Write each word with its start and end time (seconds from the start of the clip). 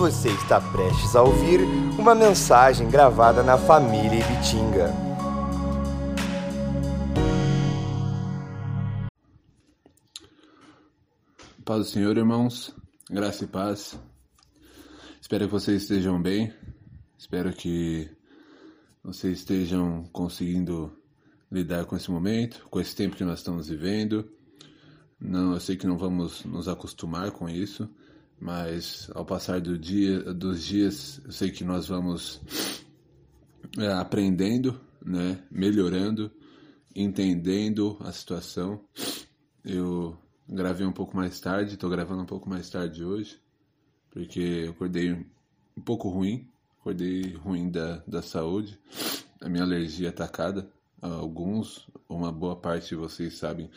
Você 0.00 0.30
está 0.30 0.58
prestes 0.58 1.14
a 1.14 1.22
ouvir 1.22 1.60
uma 1.98 2.14
mensagem 2.14 2.88
gravada 2.88 3.42
na 3.42 3.58
família 3.58 4.18
Ibitinga. 4.18 4.90
Paz 11.62 11.78
do 11.80 11.84
Senhor, 11.84 12.16
irmãos. 12.16 12.74
Graça 13.10 13.44
e 13.44 13.46
paz. 13.46 14.00
Espero 15.20 15.44
que 15.44 15.52
vocês 15.52 15.82
estejam 15.82 16.20
bem. 16.20 16.50
Espero 17.18 17.52
que 17.52 18.10
vocês 19.04 19.40
estejam 19.40 20.04
conseguindo 20.04 20.98
lidar 21.52 21.84
com 21.84 21.94
esse 21.94 22.10
momento, 22.10 22.66
com 22.70 22.80
esse 22.80 22.96
tempo 22.96 23.16
que 23.16 23.24
nós 23.24 23.40
estamos 23.40 23.68
vivendo. 23.68 24.32
Não, 25.20 25.52
eu 25.52 25.60
sei 25.60 25.76
que 25.76 25.86
não 25.86 25.98
vamos 25.98 26.42
nos 26.46 26.68
acostumar 26.68 27.32
com 27.32 27.50
isso, 27.50 27.86
mas 28.40 29.10
ao 29.14 29.24
passar 29.24 29.60
do 29.60 29.76
dia, 29.76 30.32
dos 30.32 30.64
dias, 30.64 31.20
eu 31.24 31.30
sei 31.30 31.50
que 31.50 31.62
nós 31.62 31.88
vamos 31.88 32.40
é, 33.78 33.92
aprendendo, 33.92 34.80
né, 35.04 35.44
melhorando, 35.50 36.32
entendendo 36.96 37.98
a 38.00 38.10
situação. 38.12 38.82
Eu 39.62 40.18
gravei 40.48 40.86
um 40.86 40.92
pouco 40.92 41.14
mais 41.14 41.38
tarde, 41.38 41.74
estou 41.74 41.90
gravando 41.90 42.22
um 42.22 42.26
pouco 42.26 42.48
mais 42.48 42.70
tarde 42.70 43.04
hoje, 43.04 43.38
porque 44.10 44.40
eu 44.40 44.70
acordei 44.70 45.12
um 45.76 45.82
pouco 45.84 46.08
ruim, 46.08 46.48
acordei 46.80 47.34
ruim 47.34 47.70
da, 47.70 48.02
da 48.06 48.22
saúde, 48.22 48.78
a 49.38 49.50
minha 49.50 49.64
alergia 49.64 50.08
atacada, 50.08 50.70
alguns, 51.00 51.88
uma 52.08 52.32
boa 52.32 52.56
parte 52.56 52.88
de 52.88 52.96
vocês 52.96 53.36
sabem 53.36 53.70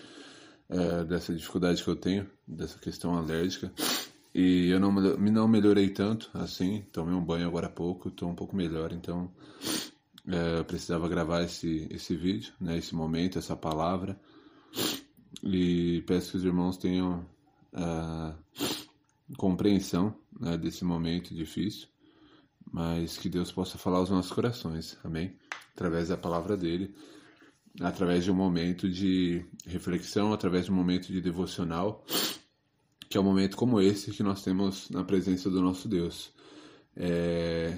é, 0.69 1.03
dessa 1.03 1.33
dificuldade 1.35 1.83
que 1.83 1.89
eu 1.89 1.95
tenho, 1.97 2.29
dessa 2.47 2.79
questão 2.79 3.15
alérgica. 3.15 3.71
E 4.33 4.69
eu 4.69 4.79
não, 4.79 4.91
não 4.91 5.47
melhorei 5.47 5.89
tanto 5.89 6.29
assim, 6.33 6.83
tomei 6.91 7.13
um 7.13 7.23
banho 7.23 7.47
agora 7.47 7.67
há 7.67 7.69
pouco, 7.69 8.09
estou 8.09 8.29
um 8.29 8.35
pouco 8.35 8.55
melhor, 8.55 8.91
então 8.91 9.31
é, 10.27 10.63
precisava 10.63 11.07
gravar 11.07 11.43
esse, 11.43 11.87
esse 11.91 12.15
vídeo, 12.15 12.53
né, 12.59 12.77
esse 12.77 12.95
momento, 12.95 13.37
essa 13.37 13.55
palavra. 13.55 14.19
E 15.43 16.03
peço 16.07 16.31
que 16.31 16.37
os 16.37 16.45
irmãos 16.45 16.77
tenham 16.77 17.25
a 17.73 18.35
compreensão 19.37 20.15
né, 20.39 20.57
desse 20.57 20.83
momento 20.83 21.33
difícil, 21.33 21.87
mas 22.71 23.17
que 23.17 23.29
Deus 23.29 23.51
possa 23.51 23.77
falar 23.77 23.97
aos 23.97 24.09
nossos 24.09 24.31
corações, 24.31 24.97
amém? 25.03 25.35
Através 25.75 26.07
da 26.07 26.17
palavra 26.17 26.57
dele 26.57 26.95
através 27.81 28.23
de 28.23 28.31
um 28.31 28.35
momento 28.35 28.89
de 28.89 29.45
reflexão, 29.65 30.33
através 30.33 30.65
de 30.65 30.71
um 30.71 30.75
momento 30.75 31.07
de 31.07 31.21
devocional, 31.21 32.05
que 33.13 33.17
é 33.17 33.21
um 33.21 33.25
momento 33.25 33.55
como 33.55 33.79
esse 33.79 34.09
que 34.09 34.23
nós 34.23 34.41
temos 34.41 34.89
na 34.89 35.03
presença 35.03 35.47
do 35.47 35.61
nosso 35.61 35.87
Deus. 35.87 36.31
É, 36.95 37.77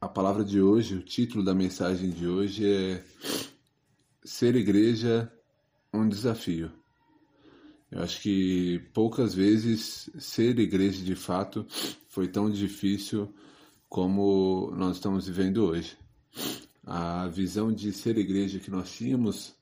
a 0.00 0.06
palavra 0.06 0.44
de 0.44 0.60
hoje, 0.60 0.94
o 0.94 1.02
título 1.02 1.42
da 1.42 1.52
mensagem 1.52 2.10
de 2.10 2.28
hoje 2.28 2.64
é 2.64 3.04
Ser 4.22 4.54
Igreja 4.54 5.32
um 5.92 6.08
Desafio. 6.08 6.70
Eu 7.90 8.02
acho 8.04 8.20
que 8.20 8.78
poucas 8.94 9.34
vezes 9.34 10.08
ser 10.20 10.56
igreja 10.60 11.04
de 11.04 11.16
fato 11.16 11.66
foi 12.06 12.28
tão 12.28 12.48
difícil 12.48 13.34
como 13.88 14.72
nós 14.76 14.94
estamos 14.94 15.26
vivendo 15.26 15.64
hoje. 15.64 15.98
A 16.86 17.26
visão 17.26 17.72
de 17.72 17.92
ser 17.92 18.16
igreja 18.16 18.60
que 18.60 18.70
nós 18.70 18.92
tínhamos 18.92 19.56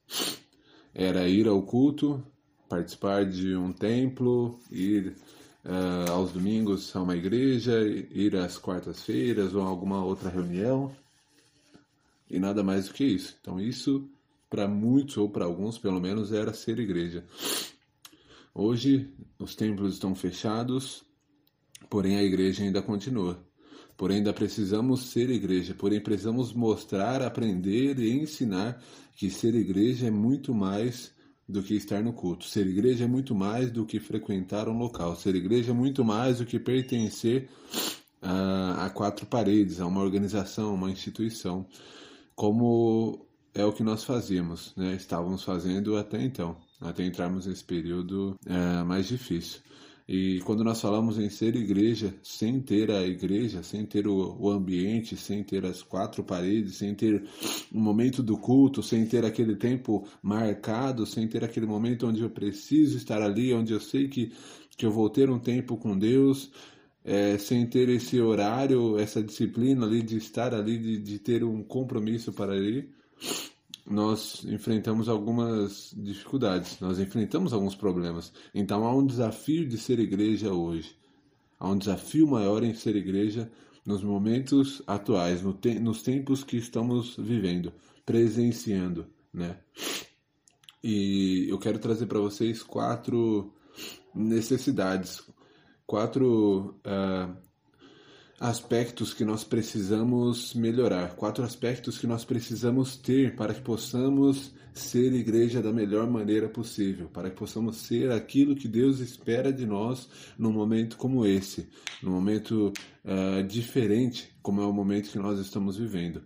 era 0.93 1.27
ir 1.27 1.49
ao 1.49 1.63
culto, 1.63 2.23
participar 2.71 3.27
de 3.27 3.57
um 3.57 3.73
templo, 3.73 4.61
ir 4.71 5.17
uh, 5.65 6.13
aos 6.13 6.31
domingos 6.31 6.95
a 6.95 7.03
uma 7.03 7.17
igreja, 7.17 7.83
ir 7.83 8.37
às 8.37 8.57
quartas-feiras 8.57 9.55
ou 9.55 9.63
a 9.63 9.67
alguma 9.67 10.05
outra 10.05 10.31
reunião 10.31 10.95
e 12.31 12.39
nada 12.39 12.63
mais 12.63 12.87
do 12.87 12.95
que 12.95 13.05
isso. 13.05 13.37
Então, 13.41 13.61
isso 13.61 14.09
para 14.49 14.69
muitos 14.69 15.17
ou 15.17 15.29
para 15.29 15.45
alguns, 15.45 15.79
pelo 15.79 16.01
menos, 16.01 16.33
era 16.33 16.55
ser 16.55 16.79
igreja. 16.79 17.25
Hoje, 18.55 19.13
os 19.37 19.57
templos 19.57 19.95
estão 19.95 20.15
fechados, 20.15 21.03
porém 21.89 22.17
a 22.17 22.23
igreja 22.23 22.63
ainda 22.63 22.81
continua. 22.81 23.45
Porém, 23.97 24.19
ainda 24.19 24.33
precisamos 24.33 25.11
ser 25.11 25.29
igreja, 25.29 25.75
porém, 25.75 26.01
precisamos 26.01 26.53
mostrar, 26.53 27.21
aprender 27.21 27.99
e 27.99 28.13
ensinar 28.13 28.81
que 29.17 29.29
ser 29.29 29.57
igreja 29.57 30.07
é 30.07 30.11
muito 30.11 30.55
mais 30.55 31.13
do 31.51 31.63
que 31.63 31.75
estar 31.75 32.03
no 32.03 32.13
culto. 32.13 32.45
Ser 32.45 32.67
igreja 32.67 33.05
é 33.05 33.09
muito 33.09 33.35
mais 33.35 33.71
do 33.71 33.85
que 33.85 34.01
frequentar 34.01 34.69
um 34.69 34.79
local. 34.79 35.17
Ser 35.17 35.35
igreja 35.35 35.73
é 35.73 35.75
muito 35.75 36.05
mais 36.05 36.39
do 36.39 36.47
que 36.47 36.59
pertencer 36.59 37.49
a, 38.23 38.87
a 38.87 38.91
quatro 38.91 39.27
paredes, 39.27 39.81
a 39.81 39.87
uma 39.87 40.01
organização, 40.01 40.75
uma 40.75 40.91
instituição, 40.91 41.67
como 42.35 43.27
é 43.55 43.65
o 43.65 43.73
que 43.73 43.83
nós 43.83 44.05
fazíamos, 44.05 44.73
né? 44.77 44.95
estávamos 44.95 45.43
fazendo 45.43 45.97
até 45.97 46.23
então, 46.23 46.57
até 46.81 47.05
entrarmos 47.05 47.47
nesse 47.47 47.65
período 47.65 48.39
é, 48.47 48.83
mais 48.85 49.07
difícil. 49.09 49.61
E 50.13 50.41
quando 50.41 50.65
nós 50.65 50.81
falamos 50.81 51.21
em 51.21 51.31
ser 51.31 51.55
igreja, 51.55 52.13
sem 52.21 52.61
ter 52.61 52.91
a 52.91 53.07
igreja, 53.07 53.63
sem 53.63 53.87
ter 53.87 54.09
o, 54.09 54.51
ambiente, 54.51 55.17
sem 55.17 55.45
ter 55.45 55.65
as 55.65 55.85
quatro 55.85 56.25
paredes, 56.25 56.79
sem 56.79 56.97
ter 56.97 57.23
o 57.73 57.79
momento 57.79 58.21
do 58.21 58.37
culto, 58.37 58.83
sem 58.83 59.07
ter 59.07 59.25
aquele 59.25 59.55
tempo 59.55 60.05
marcado, 60.21 61.07
sem 61.07 61.29
ter 61.29 61.45
aquele 61.45 61.65
momento 61.65 62.09
onde 62.09 62.23
eu 62.23 62.29
preciso 62.29 62.97
estar 62.97 63.23
ali, 63.23 63.55
onde 63.55 63.73
eu 63.73 63.79
sei 63.79 64.09
que, 64.09 64.33
que 64.77 64.85
eu 64.85 64.91
vou 64.91 65.09
ter 65.09 65.31
um 65.31 65.39
tempo 65.39 65.77
com 65.77 65.97
Deus, 65.97 66.51
é, 67.05 67.39
sem 67.39 67.65
ter 67.65 67.89
esse 67.89 68.21
horário, 68.21 68.99
essa 68.99 69.23
disciplina 69.23 69.87
ali 69.87 70.03
de 70.03 70.17
estar 70.17 70.53
ali, 70.53 70.77
de, 70.77 70.99
de 70.99 71.21
ter 71.21 71.45
um 71.45 71.63
compromisso 71.63 72.33
para 72.33 72.53
ali 72.53 72.91
nós 73.87 74.45
enfrentamos 74.45 75.09
algumas 75.09 75.95
dificuldades, 75.97 76.79
nós 76.81 76.99
enfrentamos 76.99 77.53
alguns 77.53 77.75
problemas. 77.75 78.33
Então 78.55 78.85
há 78.85 78.95
um 78.95 79.07
desafio 79.07 79.67
de 79.69 79.79
ser 79.79 79.99
igreja 79.99 80.53
hoje. 80.53 80.97
Há 81.59 81.69
um 81.69 81.79
desafio 81.79 82.27
maior 82.27 82.63
em 82.63 82.75
ser 82.75 82.97
igreja 82.97 83.51
nos 83.85 84.03
momentos 84.03 84.83
atuais, 84.87 85.43
no 85.43 85.53
te 85.53 85.79
nos 85.79 86.03
tempos 86.03 86.45
que 86.45 86.57
estamos 86.57 87.17
vivendo, 87.17 87.73
presenciando, 88.05 89.07
né? 89.33 89.59
E 90.83 91.47
eu 91.49 91.59
quero 91.59 91.79
trazer 91.79 92.07
para 92.07 92.19
vocês 92.19 92.63
quatro 92.63 93.53
necessidades, 94.15 95.23
quatro 95.87 96.81
uh, 96.87 97.37
aspectos 98.41 99.13
que 99.13 99.23
nós 99.23 99.45
precisamos 99.45 100.55
melhorar, 100.55 101.15
quatro 101.15 101.45
aspectos 101.45 101.99
que 101.99 102.07
nós 102.07 102.25
precisamos 102.25 102.97
ter 102.97 103.37
para 103.37 103.53
que 103.53 103.61
possamos 103.61 104.55
ser 104.73 105.13
igreja 105.13 105.61
da 105.61 105.71
melhor 105.71 106.09
maneira 106.09 106.49
possível, 106.49 107.07
para 107.09 107.29
que 107.29 107.37
possamos 107.37 107.77
ser 107.77 108.11
aquilo 108.11 108.57
que 108.57 108.67
Deus 108.67 109.01
espera 109.01 109.53
de 109.53 109.67
nós 109.67 110.09
num 110.39 110.53
momento 110.53 110.97
como 110.97 111.27
esse, 111.27 111.69
num 112.03 112.13
momento 112.13 112.73
uh, 113.05 113.43
diferente, 113.47 114.35
como 114.41 114.63
é 114.63 114.65
o 114.65 114.73
momento 114.73 115.11
que 115.11 115.19
nós 115.19 115.39
estamos 115.39 115.77
vivendo. 115.77 116.23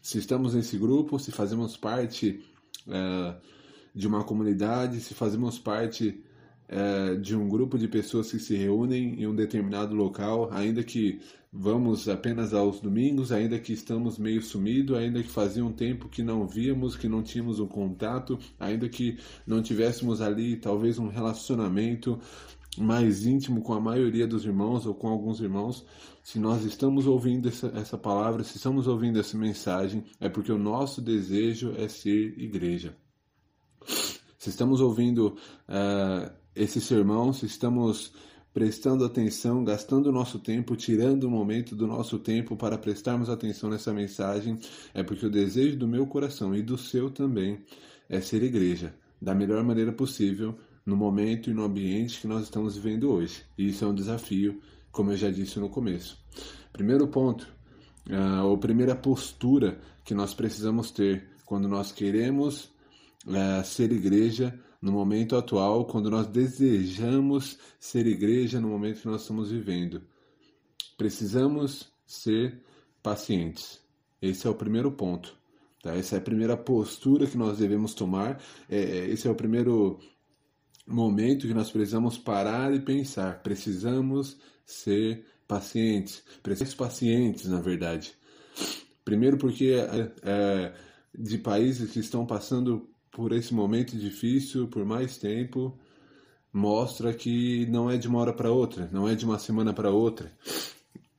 Se 0.00 0.16
estamos 0.16 0.54
nesse 0.54 0.78
grupo, 0.78 1.18
se 1.18 1.30
fazemos 1.30 1.76
parte 1.76 2.42
uh, 2.86 3.38
de 3.94 4.06
uma 4.06 4.24
comunidade, 4.24 4.98
se 5.00 5.12
fazemos 5.12 5.58
parte 5.58 6.24
é, 6.72 7.16
de 7.16 7.34
um 7.34 7.48
grupo 7.48 7.76
de 7.76 7.88
pessoas 7.88 8.30
que 8.30 8.38
se 8.38 8.54
reúnem 8.54 9.20
em 9.20 9.26
um 9.26 9.34
determinado 9.34 9.92
local, 9.92 10.48
ainda 10.52 10.84
que 10.84 11.20
vamos 11.52 12.08
apenas 12.08 12.54
aos 12.54 12.80
domingos, 12.80 13.32
ainda 13.32 13.58
que 13.58 13.72
estamos 13.72 14.18
meio 14.18 14.40
sumido, 14.40 14.94
ainda 14.94 15.20
que 15.20 15.28
fazia 15.28 15.64
um 15.64 15.72
tempo 15.72 16.08
que 16.08 16.22
não 16.22 16.46
víamos, 16.46 16.96
que 16.96 17.08
não 17.08 17.24
tínhamos 17.24 17.58
um 17.58 17.66
contato, 17.66 18.38
ainda 18.58 18.88
que 18.88 19.18
não 19.44 19.60
tivéssemos 19.60 20.20
ali 20.20 20.56
talvez 20.56 20.96
um 20.96 21.08
relacionamento 21.08 22.20
mais 22.78 23.26
íntimo 23.26 23.62
com 23.62 23.74
a 23.74 23.80
maioria 23.80 24.28
dos 24.28 24.44
irmãos 24.44 24.86
ou 24.86 24.94
com 24.94 25.08
alguns 25.08 25.40
irmãos, 25.40 25.84
se 26.22 26.38
nós 26.38 26.64
estamos 26.64 27.04
ouvindo 27.04 27.48
essa, 27.48 27.66
essa 27.74 27.98
palavra, 27.98 28.44
se 28.44 28.58
estamos 28.58 28.86
ouvindo 28.86 29.18
essa 29.18 29.36
mensagem, 29.36 30.04
é 30.20 30.28
porque 30.28 30.52
o 30.52 30.58
nosso 30.58 31.02
desejo 31.02 31.74
é 31.76 31.88
ser 31.88 32.38
igreja. 32.38 32.96
Se 34.38 34.50
estamos 34.50 34.80
ouvindo 34.80 35.36
uh, 35.68 36.39
esse 36.54 36.80
sermão, 36.80 37.32
se 37.32 37.46
estamos 37.46 38.12
prestando 38.52 39.04
atenção, 39.04 39.62
gastando 39.64 40.10
nosso 40.10 40.38
tempo, 40.38 40.74
tirando 40.74 41.26
um 41.26 41.30
momento 41.30 41.76
do 41.76 41.86
nosso 41.86 42.18
tempo 42.18 42.56
para 42.56 42.76
prestarmos 42.76 43.30
atenção 43.30 43.70
nessa 43.70 43.92
mensagem, 43.92 44.58
é 44.92 45.02
porque 45.02 45.26
o 45.26 45.30
desejo 45.30 45.76
do 45.76 45.86
meu 45.86 46.06
coração 46.06 46.54
e 46.54 46.62
do 46.62 46.76
seu 46.76 47.10
também 47.10 47.58
é 48.08 48.20
ser 48.20 48.42
igreja, 48.42 48.92
da 49.22 49.34
melhor 49.34 49.62
maneira 49.62 49.92
possível, 49.92 50.58
no 50.84 50.96
momento 50.96 51.50
e 51.50 51.54
no 51.54 51.62
ambiente 51.62 52.20
que 52.20 52.26
nós 52.26 52.42
estamos 52.42 52.76
vivendo 52.76 53.10
hoje. 53.10 53.42
E 53.56 53.68
isso 53.68 53.84
é 53.84 53.88
um 53.88 53.94
desafio, 53.94 54.60
como 54.90 55.12
eu 55.12 55.16
já 55.16 55.30
disse 55.30 55.60
no 55.60 55.68
começo. 55.68 56.18
Primeiro 56.72 57.06
ponto, 57.06 57.46
uh, 58.08 58.44
ou 58.44 58.58
primeira 58.58 58.96
postura 58.96 59.78
que 60.04 60.14
nós 60.14 60.34
precisamos 60.34 60.90
ter 60.90 61.28
quando 61.44 61.68
nós 61.68 61.92
queremos 61.92 62.64
uh, 63.26 63.64
ser 63.64 63.92
igreja 63.92 64.58
no 64.80 64.92
momento 64.92 65.36
atual, 65.36 65.84
quando 65.84 66.10
nós 66.10 66.26
desejamos 66.26 67.58
ser 67.78 68.06
igreja 68.06 68.60
no 68.60 68.68
momento 68.68 69.00
que 69.00 69.08
nós 69.08 69.22
estamos 69.22 69.50
vivendo. 69.50 70.02
Precisamos 70.96 71.92
ser 72.06 72.62
pacientes. 73.02 73.80
Esse 74.22 74.46
é 74.46 74.50
o 74.50 74.54
primeiro 74.54 74.90
ponto. 74.92 75.36
Tá? 75.82 75.94
Essa 75.94 76.16
é 76.16 76.18
a 76.18 76.22
primeira 76.22 76.56
postura 76.56 77.26
que 77.26 77.36
nós 77.36 77.58
devemos 77.58 77.94
tomar. 77.94 78.42
É, 78.68 78.78
é 78.78 79.10
esse 79.10 79.26
é 79.28 79.30
o 79.30 79.34
primeiro 79.34 79.98
momento 80.86 81.46
que 81.46 81.54
nós 81.54 81.70
precisamos 81.70 82.18
parar 82.18 82.74
e 82.74 82.80
pensar. 82.80 83.42
Precisamos 83.42 84.38
ser 84.64 85.26
pacientes. 85.46 86.22
Precisamos 86.42 86.72
ser 86.72 86.78
pacientes, 86.78 87.46
na 87.46 87.60
verdade. 87.60 88.14
Primeiro 89.04 89.36
porque 89.38 89.72
é, 89.72 90.12
é, 90.22 90.74
de 91.18 91.38
países 91.38 91.90
que 91.90 92.00
estão 92.00 92.26
passando 92.26 92.88
por 93.10 93.32
esse 93.32 93.52
momento 93.52 93.96
difícil 93.96 94.68
por 94.68 94.84
mais 94.84 95.18
tempo, 95.18 95.78
mostra 96.52 97.12
que 97.12 97.66
não 97.66 97.90
é 97.90 97.96
de 97.96 98.08
uma 98.08 98.20
hora 98.20 98.32
para 98.32 98.50
outra, 98.50 98.88
não 98.92 99.08
é 99.08 99.14
de 99.14 99.24
uma 99.24 99.38
semana 99.38 99.72
para 99.72 99.90
outra, 99.90 100.32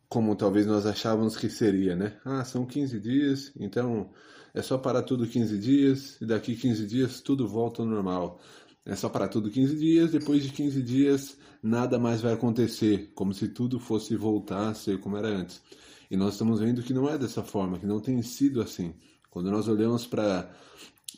como 0.09 0.35
talvez 0.35 0.65
nós 0.65 0.85
achávamos 0.85 1.38
que 1.38 1.49
seria, 1.49 1.95
né? 1.95 2.17
Ah, 2.25 2.43
são 2.43 2.65
15 2.65 2.99
dias, 2.99 3.51
então 3.57 4.09
é 4.53 4.61
só 4.61 4.77
parar 4.77 5.03
tudo 5.03 5.25
15 5.25 5.57
dias 5.57 6.19
e 6.21 6.25
daqui 6.25 6.55
15 6.55 6.85
dias 6.85 7.21
tudo 7.21 7.47
volta 7.47 7.81
ao 7.81 7.88
normal. 7.88 8.41
É 8.85 8.95
só 8.95 9.07
parar 9.07 9.27
tudo 9.27 9.49
15 9.49 9.75
dias, 9.77 10.11
depois 10.11 10.43
de 10.43 10.49
15 10.49 10.81
dias 10.81 11.38
nada 11.61 11.99
mais 11.99 12.21
vai 12.21 12.33
acontecer, 12.33 13.11
como 13.13 13.33
se 13.33 13.47
tudo 13.47 13.79
fosse 13.79 14.15
voltar 14.15 14.69
a 14.69 14.73
ser 14.73 14.99
como 14.99 15.17
era 15.17 15.27
antes. 15.27 15.61
E 16.09 16.17
nós 16.17 16.33
estamos 16.33 16.59
vendo 16.59 16.83
que 16.83 16.93
não 16.93 17.07
é 17.07 17.17
dessa 17.17 17.43
forma, 17.43 17.79
que 17.79 17.85
não 17.85 17.99
tem 18.01 18.21
sido 18.21 18.61
assim. 18.61 18.93
Quando 19.29 19.49
nós 19.49 19.69
olhamos 19.69 20.05
para 20.05 20.51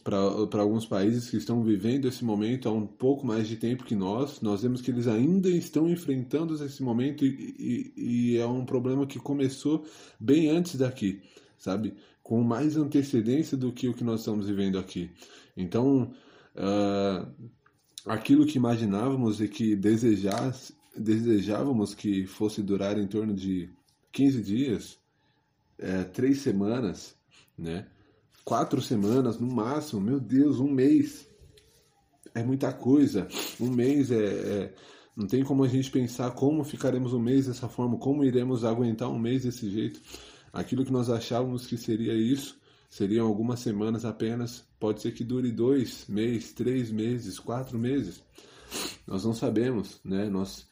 para 0.04 0.62
alguns 0.62 0.86
países 0.86 1.30
que 1.30 1.38
estão 1.38 1.64
vivendo 1.64 2.08
esse 2.08 2.26
momento 2.26 2.68
há 2.68 2.74
um 2.74 2.86
pouco 2.86 3.26
mais 3.26 3.48
de 3.48 3.56
tempo 3.56 3.86
que 3.86 3.96
nós, 3.96 4.42
nós 4.42 4.62
vemos 4.62 4.82
que 4.82 4.92
eles 4.92 5.08
ainda 5.08 5.50
estão 5.50 5.90
enfrentando 5.90 6.54
esse 6.64 6.84
momento 6.84 7.26
e, 7.26 7.56
e, 7.96 8.34
e 8.34 8.38
é 8.38 8.46
um 8.46 8.66
problema 8.66 9.08
que 9.08 9.18
começou 9.18 9.86
bem 10.20 10.50
antes 10.50 10.76
daqui, 10.76 11.22
sabe? 11.58 11.94
Com 12.22 12.44
mais 12.44 12.76
antecedência 12.76 13.56
do 13.56 13.72
que 13.72 13.88
o 13.88 13.94
que 13.94 14.04
nós 14.04 14.20
estamos 14.20 14.48
vivendo 14.48 14.78
aqui. 14.78 15.10
Então, 15.56 16.14
uh, 16.56 17.26
aquilo 18.06 18.46
que 18.46 18.58
imaginávamos 18.58 19.40
e 19.40 19.48
que 19.48 19.74
desejávamos 20.98 21.96
que 21.96 22.26
fosse 22.28 22.62
durar 22.62 22.98
em 22.98 23.08
torno 23.08 23.34
de 23.34 23.70
15 24.12 24.42
dias, 24.42 25.00
é, 25.78 26.04
três 26.04 26.40
semanas, 26.40 27.16
né? 27.58 27.88
Quatro 28.44 28.81
semanas 28.81 29.40
no 29.40 29.48
máximo, 29.48 30.01
meu 30.01 30.19
Deus, 30.19 30.60
um 30.60 30.69
mês 30.69 31.28
é 32.34 32.44
muita 32.44 32.72
coisa. 32.74 33.28
Um 33.60 33.69
mês 33.69 34.12
é, 34.12 34.25
é, 34.25 34.74
não 35.16 35.28
tem 35.28 35.44
como 35.44 35.63
a 35.63 35.68
gente 35.68 35.92
pensar 35.92 36.31
como 36.31 36.63
ficaremos 36.63 37.13
um 37.13 37.19
mês 37.19 37.48
dessa 37.48 37.69
forma, 37.69 37.98
como 37.98 38.24
iremos 38.24 38.66
aguentar 38.66 39.10
um 39.10 39.19
mês 39.19 39.44
desse 39.44 39.69
jeito. 39.69 40.01
Aquilo 40.51 40.86
que 40.86 40.92
nós 40.92 41.10
achávamos 41.10 41.66
que 41.66 41.78
seria 41.78 42.13
isso, 42.13 42.57
seriam 42.90 43.28
algumas 43.28 43.60
semanas 43.60 44.06
apenas, 44.06 44.63
pode 44.80 45.01
ser 45.01 45.12
que 45.12 45.24
dure 45.24 45.51
dois 45.51 46.06
meses, 46.07 46.54
três 46.54 46.92
meses, 46.92 47.39
quatro 47.39 47.78
meses. 47.78 48.24
Nós 49.06 49.24
não 49.24 49.34
sabemos, 49.34 50.00
né? 50.04 50.30
Nós 50.30 50.68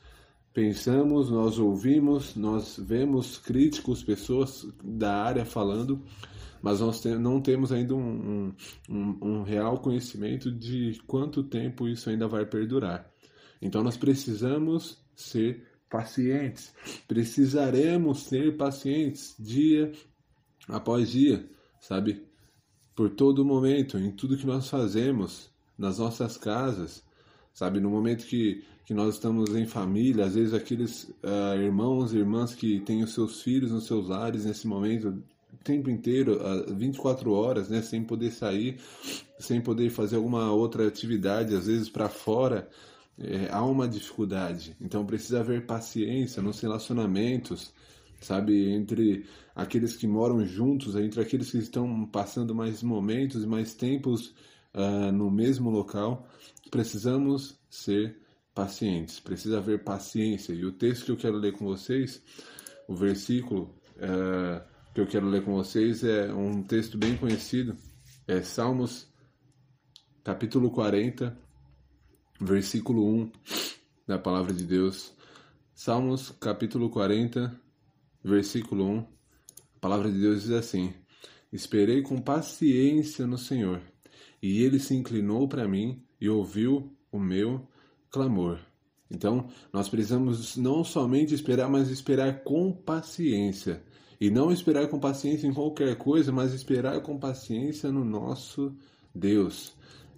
pensamos, 0.54 1.30
nós 1.30 1.58
ouvimos, 1.58 2.36
nós 2.36 2.78
vemos 2.78 3.38
críticos, 3.38 4.04
pessoas 4.04 4.68
da 4.84 5.24
área 5.24 5.46
falando, 5.46 6.02
mas 6.62 6.80
nós 6.80 7.04
não 7.20 7.42
temos 7.42 7.72
ainda 7.72 7.96
um, 7.96 8.54
um, 8.90 9.18
um 9.22 9.44
real 9.44 9.80
conhecimento 9.80 10.52
de 10.52 11.02
quanto 11.08 11.44
tempo 11.44 11.88
isso 11.88 12.10
ainda 12.10 12.28
vai 12.28 12.46
perdurar. 12.46 13.10
Então 13.62 13.84
nós 13.84 13.98
precisamos 13.98 14.98
ser 15.16 15.68
pacientes, 15.90 16.74
precisaremos 17.08 18.24
ser 18.24 18.56
pacientes 18.56 19.36
dia 19.38 19.92
após 20.68 21.12
dia, 21.12 21.50
sabe? 21.80 22.24
Por 22.96 23.10
todo 23.10 23.46
momento, 23.46 23.98
em 23.98 24.12
tudo 24.12 24.38
que 24.38 24.46
nós 24.46 24.70
fazemos, 24.70 25.50
nas 25.78 25.98
nossas 25.98 26.38
casas, 26.38 27.04
sabe? 27.54 27.80
No 27.80 27.90
momento 27.90 28.26
que, 28.26 28.64
que 28.86 28.94
nós 28.94 29.16
estamos 29.16 29.56
em 29.56 29.66
família, 29.66 30.26
às 30.26 30.36
vezes 30.36 30.54
aqueles 30.54 31.04
uh, 31.24 31.60
irmãos 31.60 32.14
e 32.14 32.18
irmãs 32.18 32.54
que 32.54 32.80
têm 32.82 33.04
os 33.04 33.14
seus 33.14 33.42
filhos 33.42 33.72
nos 33.72 33.88
seus 33.88 34.08
lares 34.08 34.46
nesse 34.46 34.68
momento 34.68 35.24
tempo 35.64 35.90
inteiro, 35.90 36.40
24 36.76 37.32
horas, 37.32 37.70
né, 37.70 37.82
sem 37.82 38.04
poder 38.04 38.32
sair, 38.32 38.80
sem 39.40 39.62
poder 39.62 39.90
fazer 39.90 40.16
alguma 40.16 40.52
outra 40.52 40.88
atividade, 40.88 41.56
às 41.56 41.68
vezes 41.68 41.90
para 41.90 42.10
fora, 42.10 42.70
é, 43.18 43.50
há 43.52 43.64
uma 43.64 43.88
dificuldade. 43.88 44.76
Então 44.82 45.06
precisa 45.06 45.40
haver 45.40 45.66
paciência 45.66 46.42
nos 46.42 46.60
relacionamentos, 46.60 47.74
sabe, 48.20 48.70
entre 48.70 49.26
aqueles 49.56 49.96
que 49.96 50.08
moram 50.08 50.46
juntos, 50.46 50.96
entre 50.96 51.22
aqueles 51.22 51.52
que 51.52 51.58
estão 51.58 52.06
passando 52.06 52.56
mais 52.56 52.82
momentos 52.82 53.44
e 53.44 53.48
mais 53.48 53.74
tempos 53.74 54.34
uh, 54.74 55.12
no 55.12 55.30
mesmo 55.30 55.70
local. 55.70 56.28
Precisamos 56.70 57.60
ser 57.70 58.18
pacientes, 58.54 59.20
precisa 59.20 59.58
haver 59.58 59.84
paciência. 59.84 60.54
E 60.54 60.66
o 60.66 60.72
texto 60.72 61.06
que 61.06 61.12
eu 61.12 61.18
quero 61.18 61.38
ler 61.38 61.54
com 61.54 61.66
vocês, 61.66 62.22
o 62.88 62.96
versículo. 62.96 63.74
Uh, 63.98 64.71
que 64.94 65.00
eu 65.00 65.08
quero 65.08 65.28
ler 65.28 65.44
com 65.44 65.54
vocês 65.54 66.04
é 66.04 66.34
um 66.34 66.62
texto 66.62 66.98
bem 66.98 67.16
conhecido, 67.16 67.78
é 68.28 68.42
Salmos 68.42 69.08
capítulo 70.22 70.70
40, 70.70 71.38
versículo 72.42 73.08
1 73.08 73.32
da 74.06 74.20
palavra 74.20 74.54
de 74.54 74.66
Deus. 74.66 75.14
Salmos 75.74 76.32
capítulo 76.32 76.90
40, 76.90 77.58
versículo 78.22 78.86
1. 78.86 78.98
A 78.98 79.80
palavra 79.80 80.12
de 80.12 80.20
Deus 80.20 80.42
diz 80.42 80.52
assim: 80.52 80.94
Esperei 81.54 82.02
com 82.02 82.22
paciência 82.22 83.26
no 83.26 83.38
Senhor, 83.38 83.82
e 84.44 84.62
ele 84.62 84.78
se 84.78 84.94
inclinou 84.94 85.48
para 85.48 85.70
mim 85.70 86.04
e 86.20 86.28
ouviu 86.28 86.94
o 87.10 87.18
meu 87.18 87.66
clamor. 88.10 88.60
Então, 89.10 89.50
nós 89.72 89.88
precisamos 89.88 90.58
não 90.58 90.84
somente 90.84 91.34
esperar, 91.34 91.70
mas 91.70 91.90
esperar 91.90 92.44
com 92.44 92.74
paciência. 92.74 93.84
E 94.22 94.30
não 94.30 94.52
esperar 94.52 94.88
com 94.88 95.00
paciência 95.00 95.48
em 95.48 95.54
qualquer 95.54 95.96
coisa, 95.98 96.32
mas 96.32 96.54
esperar 96.54 97.02
com 97.02 97.18
paciência 97.18 97.92
no 97.92 98.06
nosso 98.06 98.72
Deus. 99.16 99.74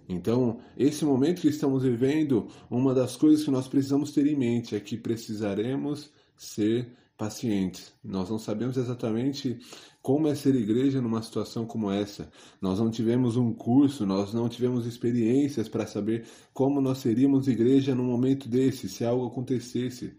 Então, 0.06 0.60
esse 0.76 1.06
momento 1.06 1.40
que 1.40 1.48
estamos 1.48 1.82
vivendo, 1.82 2.46
uma 2.70 2.92
das 2.92 3.16
coisas 3.16 3.42
que 3.42 3.50
nós 3.50 3.66
precisamos 3.66 4.12
ter 4.12 4.26
em 4.26 4.36
mente 4.36 4.76
é 4.76 4.80
que 4.80 4.98
precisaremos 4.98 6.10
ser 6.36 6.92
pacientes. 7.16 7.94
Nós 8.04 8.28
não 8.28 8.38
sabemos 8.38 8.76
exatamente 8.76 9.58
como 10.02 10.28
é 10.28 10.34
ser 10.34 10.54
igreja 10.54 11.00
numa 11.00 11.22
situação 11.22 11.64
como 11.64 11.90
essa. 11.90 12.30
Nós 12.60 12.78
não 12.78 12.90
tivemos 12.90 13.38
um 13.38 13.54
curso, 13.54 14.04
nós 14.04 14.34
não 14.34 14.50
tivemos 14.50 14.84
experiências 14.84 15.66
para 15.66 15.86
saber 15.86 16.26
como 16.52 16.78
nós 16.78 16.98
seríamos 16.98 17.48
igreja 17.48 17.94
num 17.94 18.04
momento 18.04 18.50
desse, 18.50 18.86
se 18.86 19.02
algo 19.02 19.26
acontecesse. 19.26 20.12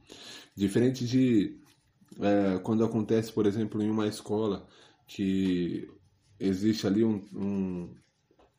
Diferente 0.55 1.05
de 1.05 1.63
é, 2.19 2.59
quando 2.59 2.83
acontece, 2.83 3.31
por 3.31 3.45
exemplo, 3.45 3.81
em 3.81 3.89
uma 3.89 4.07
escola 4.07 4.67
que 5.07 5.89
existe 6.39 6.87
ali 6.87 7.03
um, 7.03 7.23
um, 7.33 7.89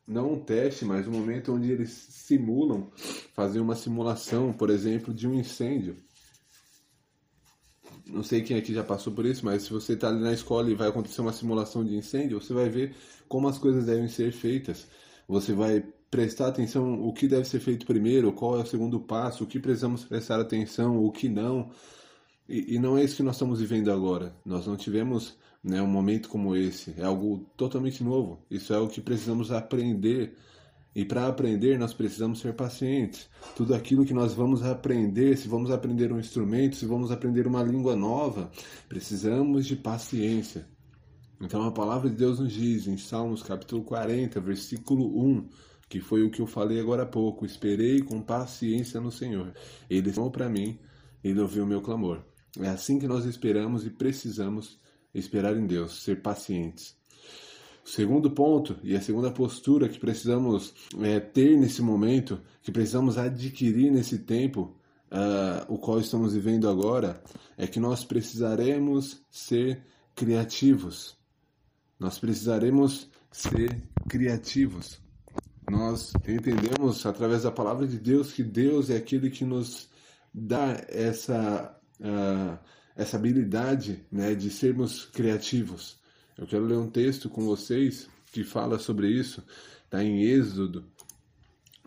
não 0.06 0.34
um 0.34 0.40
teste, 0.40 0.84
mas 0.84 1.06
um 1.06 1.12
momento 1.12 1.52
onde 1.52 1.70
eles 1.70 1.90
simulam, 1.90 2.90
fazem 3.34 3.60
uma 3.60 3.74
simulação, 3.74 4.52
por 4.52 4.70
exemplo, 4.70 5.12
de 5.12 5.26
um 5.26 5.34
incêndio. 5.34 5.96
Não 8.06 8.22
sei 8.22 8.42
quem 8.42 8.56
aqui 8.56 8.72
já 8.72 8.84
passou 8.84 9.12
por 9.12 9.26
isso, 9.26 9.44
mas 9.44 9.64
se 9.64 9.70
você 9.70 9.94
está 9.94 10.08
ali 10.08 10.20
na 10.20 10.32
escola 10.32 10.70
e 10.70 10.74
vai 10.76 10.88
acontecer 10.88 11.20
uma 11.20 11.32
simulação 11.32 11.84
de 11.84 11.96
incêndio, 11.96 12.40
você 12.40 12.52
vai 12.52 12.68
ver 12.68 12.94
como 13.28 13.48
as 13.48 13.58
coisas 13.58 13.86
devem 13.86 14.06
ser 14.06 14.32
feitas. 14.32 14.86
Você 15.26 15.52
vai 15.52 15.84
prestar 16.08 16.48
atenção 16.48 17.02
o 17.02 17.12
que 17.12 17.26
deve 17.26 17.44
ser 17.44 17.58
feito 17.58 17.84
primeiro, 17.84 18.32
qual 18.32 18.58
é 18.58 18.62
o 18.62 18.66
segundo 18.66 19.00
passo, 19.00 19.42
o 19.42 19.46
que 19.46 19.58
precisamos 19.58 20.04
prestar 20.04 20.40
atenção, 20.40 21.04
o 21.04 21.10
que 21.10 21.28
não. 21.28 21.70
E, 22.48 22.74
e, 22.74 22.78
não 22.78 22.96
é 22.96 23.04
isso 23.04 23.16
que 23.16 23.22
nós 23.22 23.36
estamos 23.36 23.60
vivendo 23.60 23.90
agora. 23.90 24.34
Nós 24.44 24.66
não 24.66 24.76
tivemos 24.76 25.36
né, 25.62 25.82
um 25.82 25.86
momento 25.86 26.28
como 26.28 26.54
esse. 26.54 26.94
É 26.96 27.04
algo 27.04 27.44
totalmente 27.56 28.04
novo. 28.04 28.38
Isso 28.50 28.72
é 28.72 28.78
o 28.78 28.88
que 28.88 29.00
precisamos 29.00 29.50
aprender. 29.50 30.36
E 30.94 31.04
para 31.04 31.26
aprender, 31.26 31.78
nós 31.78 31.92
precisamos 31.92 32.40
ser 32.40 32.54
pacientes. 32.54 33.28
Tudo 33.54 33.74
aquilo 33.74 34.04
que 34.04 34.14
nós 34.14 34.32
vamos 34.32 34.62
aprender, 34.62 35.36
se 35.36 35.48
vamos 35.48 35.70
aprender 35.70 36.12
um 36.12 36.18
instrumento, 36.18 36.76
se 36.76 36.86
vamos 36.86 37.10
aprender 37.10 37.46
uma 37.46 37.62
língua 37.62 37.94
nova, 37.94 38.50
precisamos 38.88 39.66
de 39.66 39.76
paciência. 39.76 40.66
Então 41.38 41.62
a 41.64 41.70
palavra 41.70 42.08
de 42.08 42.16
Deus 42.16 42.38
nos 42.38 42.52
diz 42.52 42.86
em 42.86 42.96
Salmos 42.96 43.42
capítulo 43.42 43.84
40, 43.84 44.40
versículo 44.40 45.22
1, 45.22 45.48
que 45.86 46.00
foi 46.00 46.22
o 46.22 46.30
que 46.30 46.40
eu 46.40 46.46
falei 46.46 46.80
agora 46.80 47.02
há 47.02 47.06
pouco: 47.06 47.44
Esperei 47.44 48.00
com 48.00 48.22
paciência 48.22 48.98
no 48.98 49.12
Senhor. 49.12 49.52
Ele 49.90 50.10
falou 50.10 50.30
para 50.30 50.48
mim, 50.48 50.78
ele 51.22 51.40
ouviu 51.40 51.64
o 51.64 51.66
meu 51.66 51.82
clamor. 51.82 52.24
É 52.60 52.68
assim 52.68 52.98
que 52.98 53.08
nós 53.08 53.24
esperamos 53.24 53.84
e 53.84 53.90
precisamos 53.90 54.78
esperar 55.14 55.56
em 55.56 55.66
Deus, 55.66 56.02
ser 56.02 56.22
pacientes. 56.22 56.96
O 57.84 57.88
segundo 57.88 58.30
ponto 58.30 58.76
e 58.82 58.96
a 58.96 59.00
segunda 59.00 59.30
postura 59.30 59.88
que 59.88 59.98
precisamos 59.98 60.74
é, 61.00 61.20
ter 61.20 61.56
nesse 61.56 61.82
momento, 61.82 62.40
que 62.62 62.72
precisamos 62.72 63.16
adquirir 63.16 63.92
nesse 63.92 64.18
tempo, 64.18 64.76
uh, 65.10 65.72
o 65.72 65.78
qual 65.78 66.00
estamos 66.00 66.34
vivendo 66.34 66.68
agora 66.68 67.22
é 67.56 67.66
que 67.66 67.78
nós 67.78 68.04
precisaremos 68.04 69.20
ser 69.30 69.84
criativos. 70.14 71.16
Nós 71.98 72.18
precisaremos 72.18 73.08
ser 73.30 73.82
criativos. 74.08 75.00
Nós 75.70 76.12
entendemos 76.28 77.04
através 77.06 77.42
da 77.42 77.50
palavra 77.50 77.86
de 77.86 77.98
Deus 77.98 78.32
que 78.32 78.42
Deus 78.42 78.90
é 78.90 78.96
aquele 78.96 79.30
que 79.30 79.44
nos 79.44 79.88
dá 80.32 80.84
essa, 80.88 81.75
uh, 82.00 82.58
essa 82.94 83.16
habilidade 83.16 84.04
né, 84.10 84.34
de 84.34 84.50
sermos 84.50 85.04
criativos. 85.04 85.98
Eu 86.36 86.46
quero 86.46 86.64
ler 86.64 86.76
um 86.76 86.90
texto 86.90 87.28
com 87.28 87.44
vocês 87.44 88.08
que 88.32 88.44
fala 88.44 88.78
sobre 88.78 89.08
isso. 89.08 89.42
Está 89.84 90.02
em 90.02 90.22
Êxodo, 90.22 90.84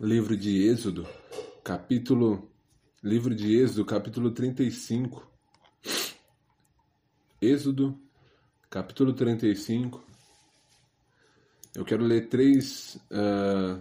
livro 0.00 0.36
de 0.36 0.66
Êxodo, 0.66 1.06
capítulo 1.62 2.50
livro 3.02 3.34
de 3.34 3.56
Êxodo, 3.56 3.84
capítulo 3.84 4.30
35. 4.30 5.28
Êxodo, 7.40 7.98
capítulo 8.68 9.12
35. 9.12 10.04
Eu 11.74 11.84
quero 11.84 12.04
ler 12.04 12.28
três, 12.28 12.96
uh, 13.10 13.80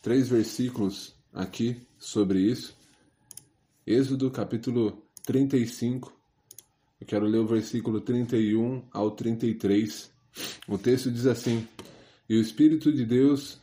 três 0.00 0.28
versículos 0.28 1.14
aqui 1.32 1.86
sobre 1.98 2.40
isso. 2.40 2.76
Êxodo, 3.86 4.30
capítulo 4.30 5.02
35. 5.24 6.12
Eu 7.00 7.06
quero 7.06 7.26
ler 7.26 7.38
o 7.38 7.46
versículo 7.46 8.00
31 8.00 8.82
ao 8.92 9.10
33. 9.10 10.10
O 10.68 10.78
texto 10.78 11.10
diz 11.10 11.26
assim: 11.26 11.66
E 12.28 12.36
o 12.36 12.40
Espírito 12.40 12.92
de 12.92 13.04
Deus 13.04 13.60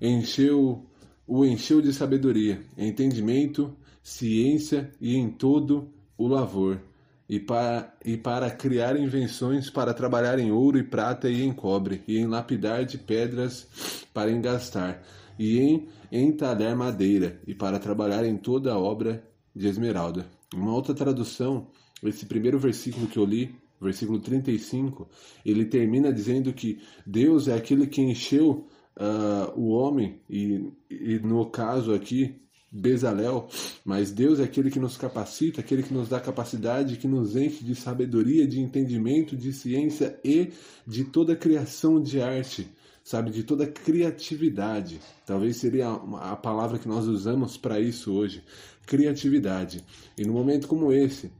encheu 0.00 0.84
o 1.26 1.44
encheu 1.44 1.80
de 1.80 1.92
sabedoria, 1.92 2.60
entendimento, 2.76 3.74
ciência 4.02 4.90
e 5.00 5.16
em 5.16 5.30
todo 5.30 5.88
o 6.16 6.28
lavor, 6.28 6.80
e 7.28 7.40
para, 7.40 7.94
e 8.04 8.16
para 8.16 8.50
criar 8.50 8.98
invenções 8.98 9.70
para 9.70 9.94
trabalhar 9.94 10.38
em 10.38 10.52
ouro 10.52 10.78
e 10.78 10.82
prata 10.82 11.30
e 11.30 11.42
em 11.42 11.52
cobre, 11.52 12.02
e 12.06 12.18
em 12.18 12.26
lapidar 12.26 12.84
de 12.84 12.98
pedras 12.98 13.66
para 14.12 14.30
engastar, 14.30 15.02
e 15.38 15.58
em 15.58 15.88
entalhar 16.12 16.76
madeira, 16.76 17.40
e 17.46 17.54
para 17.54 17.78
trabalhar 17.78 18.24
em 18.24 18.36
toda 18.36 18.72
a 18.72 18.78
obra 18.78 19.24
de 19.56 19.66
esmeralda. 19.66 20.26
Uma 20.54 20.72
outra 20.72 20.94
tradução, 20.94 21.66
esse 22.02 22.26
primeiro 22.26 22.58
versículo 22.58 23.06
que 23.06 23.18
eu 23.18 23.24
li, 23.24 23.54
versículo 23.80 24.18
35, 24.20 25.08
ele 25.44 25.64
termina 25.64 26.12
dizendo 26.12 26.52
que 26.52 26.80
Deus 27.06 27.48
é 27.48 27.54
aquele 27.54 27.86
que 27.86 28.00
encheu 28.00 28.66
uh, 28.96 29.58
o 29.58 29.70
homem, 29.70 30.20
e, 30.28 30.72
e 30.88 31.18
no 31.18 31.46
caso 31.46 31.92
aqui, 31.92 32.40
Bezalel, 32.70 33.48
mas 33.84 34.10
Deus 34.10 34.40
é 34.40 34.44
aquele 34.44 34.68
que 34.68 34.80
nos 34.80 34.96
capacita, 34.96 35.60
aquele 35.60 35.82
que 35.82 35.94
nos 35.94 36.08
dá 36.08 36.18
capacidade, 36.18 36.96
que 36.96 37.06
nos 37.06 37.36
enche 37.36 37.62
de 37.62 37.74
sabedoria, 37.74 38.48
de 38.48 38.60
entendimento, 38.60 39.36
de 39.36 39.52
ciência 39.52 40.18
e 40.24 40.50
de 40.84 41.04
toda 41.04 41.36
criação 41.36 42.02
de 42.02 42.20
arte, 42.20 42.68
sabe, 43.04 43.30
de 43.30 43.44
toda 43.44 43.66
criatividade. 43.66 44.98
Talvez 45.26 45.58
seria 45.58 45.90
a 45.90 46.34
palavra 46.34 46.78
que 46.78 46.88
nós 46.88 47.06
usamos 47.06 47.58
para 47.58 47.78
isso 47.78 48.12
hoje, 48.14 48.42
criatividade. 48.86 49.84
E 50.16 50.24
no 50.24 50.32
momento 50.32 50.66
como 50.66 50.90
esse, 50.90 51.30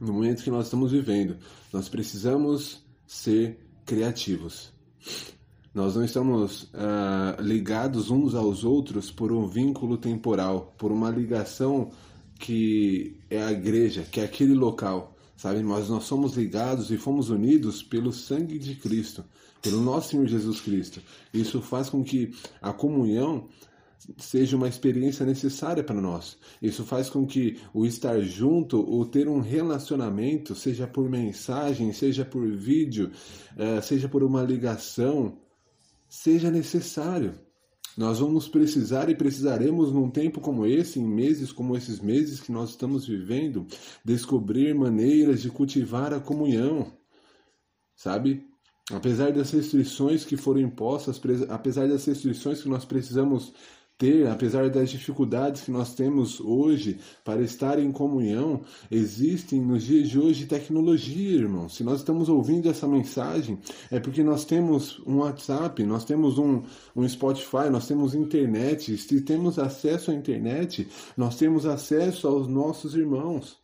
no 0.00 0.12
momento 0.12 0.42
que 0.42 0.50
nós 0.50 0.66
estamos 0.66 0.90
vivendo, 0.90 1.38
nós 1.72 1.88
precisamos 1.88 2.84
ser 3.06 3.60
criativos. 3.86 4.72
Nós 5.72 5.94
não 5.94 6.04
estamos 6.04 6.64
uh, 6.64 7.40
ligados 7.40 8.10
uns 8.10 8.34
aos 8.34 8.64
outros 8.64 9.08
por 9.12 9.30
um 9.30 9.46
vínculo 9.46 9.96
temporal, 9.96 10.74
por 10.76 10.90
uma 10.90 11.10
ligação 11.10 11.92
que 12.34 13.20
é 13.30 13.40
a 13.40 13.52
igreja, 13.52 14.02
que 14.02 14.20
é 14.20 14.24
aquele 14.24 14.54
local, 14.54 15.14
sabe? 15.40 15.62
Mas 15.62 15.88
nós 15.88 16.04
somos 16.04 16.36
ligados 16.36 16.90
e 16.90 16.98
fomos 16.98 17.30
unidos 17.30 17.82
pelo 17.82 18.12
sangue 18.12 18.58
de 18.58 18.74
Cristo, 18.74 19.24
pelo 19.62 19.80
nosso 19.80 20.10
Senhor 20.10 20.26
Jesus 20.26 20.60
Cristo. 20.60 21.00
Isso 21.32 21.62
faz 21.62 21.88
com 21.88 22.04
que 22.04 22.34
a 22.60 22.74
comunhão 22.74 23.48
seja 24.18 24.54
uma 24.54 24.68
experiência 24.68 25.24
necessária 25.24 25.82
para 25.82 25.98
nós. 25.98 26.36
Isso 26.60 26.84
faz 26.84 27.08
com 27.08 27.26
que 27.26 27.58
o 27.72 27.86
estar 27.86 28.20
junto, 28.20 28.78
ou 28.86 29.06
ter 29.06 29.28
um 29.28 29.40
relacionamento, 29.40 30.54
seja 30.54 30.86
por 30.86 31.08
mensagem, 31.08 31.90
seja 31.94 32.22
por 32.22 32.46
vídeo, 32.54 33.10
uh, 33.56 33.82
seja 33.82 34.10
por 34.10 34.22
uma 34.22 34.42
ligação, 34.42 35.38
seja 36.06 36.50
necessário. 36.50 37.34
Nós 37.96 38.20
vamos 38.20 38.48
precisar 38.48 39.08
e 39.10 39.14
precisaremos 39.14 39.92
num 39.92 40.08
tempo 40.08 40.40
como 40.40 40.66
esse, 40.66 40.98
em 40.98 41.06
meses 41.06 41.52
como 41.52 41.76
esses 41.76 42.00
meses 42.00 42.40
que 42.40 42.52
nós 42.52 42.70
estamos 42.70 43.06
vivendo, 43.06 43.66
descobrir 44.04 44.74
maneiras 44.74 45.42
de 45.42 45.50
cultivar 45.50 46.14
a 46.14 46.20
comunhão. 46.20 46.92
Sabe? 47.94 48.48
Apesar 48.92 49.32
das 49.32 49.50
restrições 49.50 50.24
que 50.24 50.36
foram 50.36 50.60
impostas, 50.60 51.20
apesar 51.48 51.88
das 51.88 52.04
restrições 52.04 52.62
que 52.62 52.68
nós 52.68 52.84
precisamos 52.84 53.52
ter, 54.00 54.26
apesar 54.28 54.70
das 54.70 54.88
dificuldades 54.88 55.60
que 55.60 55.70
nós 55.70 55.94
temos 55.94 56.40
hoje 56.40 56.98
para 57.22 57.42
estar 57.42 57.78
em 57.78 57.92
comunhão, 57.92 58.62
existem 58.90 59.60
nos 59.60 59.82
dias 59.84 60.08
de 60.08 60.18
hoje 60.18 60.46
tecnologia, 60.46 61.36
irmão. 61.36 61.68
Se 61.68 61.84
nós 61.84 61.98
estamos 61.98 62.30
ouvindo 62.30 62.70
essa 62.70 62.88
mensagem, 62.88 63.58
é 63.90 64.00
porque 64.00 64.22
nós 64.22 64.46
temos 64.46 64.98
um 65.06 65.18
WhatsApp, 65.18 65.84
nós 65.84 66.06
temos 66.06 66.38
um, 66.38 66.62
um 66.96 67.06
Spotify, 67.06 67.68
nós 67.70 67.86
temos 67.86 68.14
internet. 68.14 68.96
Se 68.96 69.20
temos 69.20 69.58
acesso 69.58 70.10
à 70.10 70.14
internet, 70.14 70.88
nós 71.14 71.36
temos 71.36 71.66
acesso 71.66 72.26
aos 72.26 72.48
nossos 72.48 72.94
irmãos. 72.94 73.58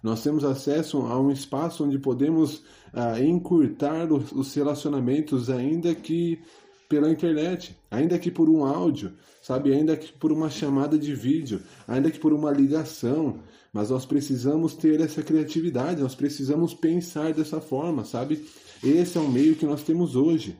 Nós 0.00 0.22
temos 0.22 0.44
acesso 0.44 0.98
a 0.98 1.20
um 1.20 1.32
espaço 1.32 1.84
onde 1.84 1.98
podemos 1.98 2.62
ah, 2.92 3.20
encurtar 3.20 4.12
os, 4.12 4.30
os 4.30 4.54
relacionamentos, 4.54 5.50
ainda 5.50 5.92
que 5.96 6.40
pela 6.88 7.10
internet, 7.10 7.76
ainda 7.90 8.18
que 8.18 8.30
por 8.30 8.48
um 8.48 8.64
áudio, 8.64 9.12
sabe? 9.42 9.72
Ainda 9.72 9.96
que 9.96 10.12
por 10.12 10.32
uma 10.32 10.48
chamada 10.48 10.98
de 10.98 11.14
vídeo, 11.14 11.60
ainda 11.86 12.10
que 12.10 12.18
por 12.18 12.32
uma 12.32 12.50
ligação. 12.50 13.40
Mas 13.72 13.90
nós 13.90 14.06
precisamos 14.06 14.74
ter 14.74 15.00
essa 15.00 15.22
criatividade, 15.22 16.00
nós 16.00 16.14
precisamos 16.14 16.72
pensar 16.72 17.34
dessa 17.34 17.60
forma, 17.60 18.04
sabe? 18.04 18.46
Esse 18.82 19.18
é 19.18 19.20
o 19.20 19.28
meio 19.28 19.54
que 19.54 19.66
nós 19.66 19.82
temos 19.82 20.16
hoje. 20.16 20.56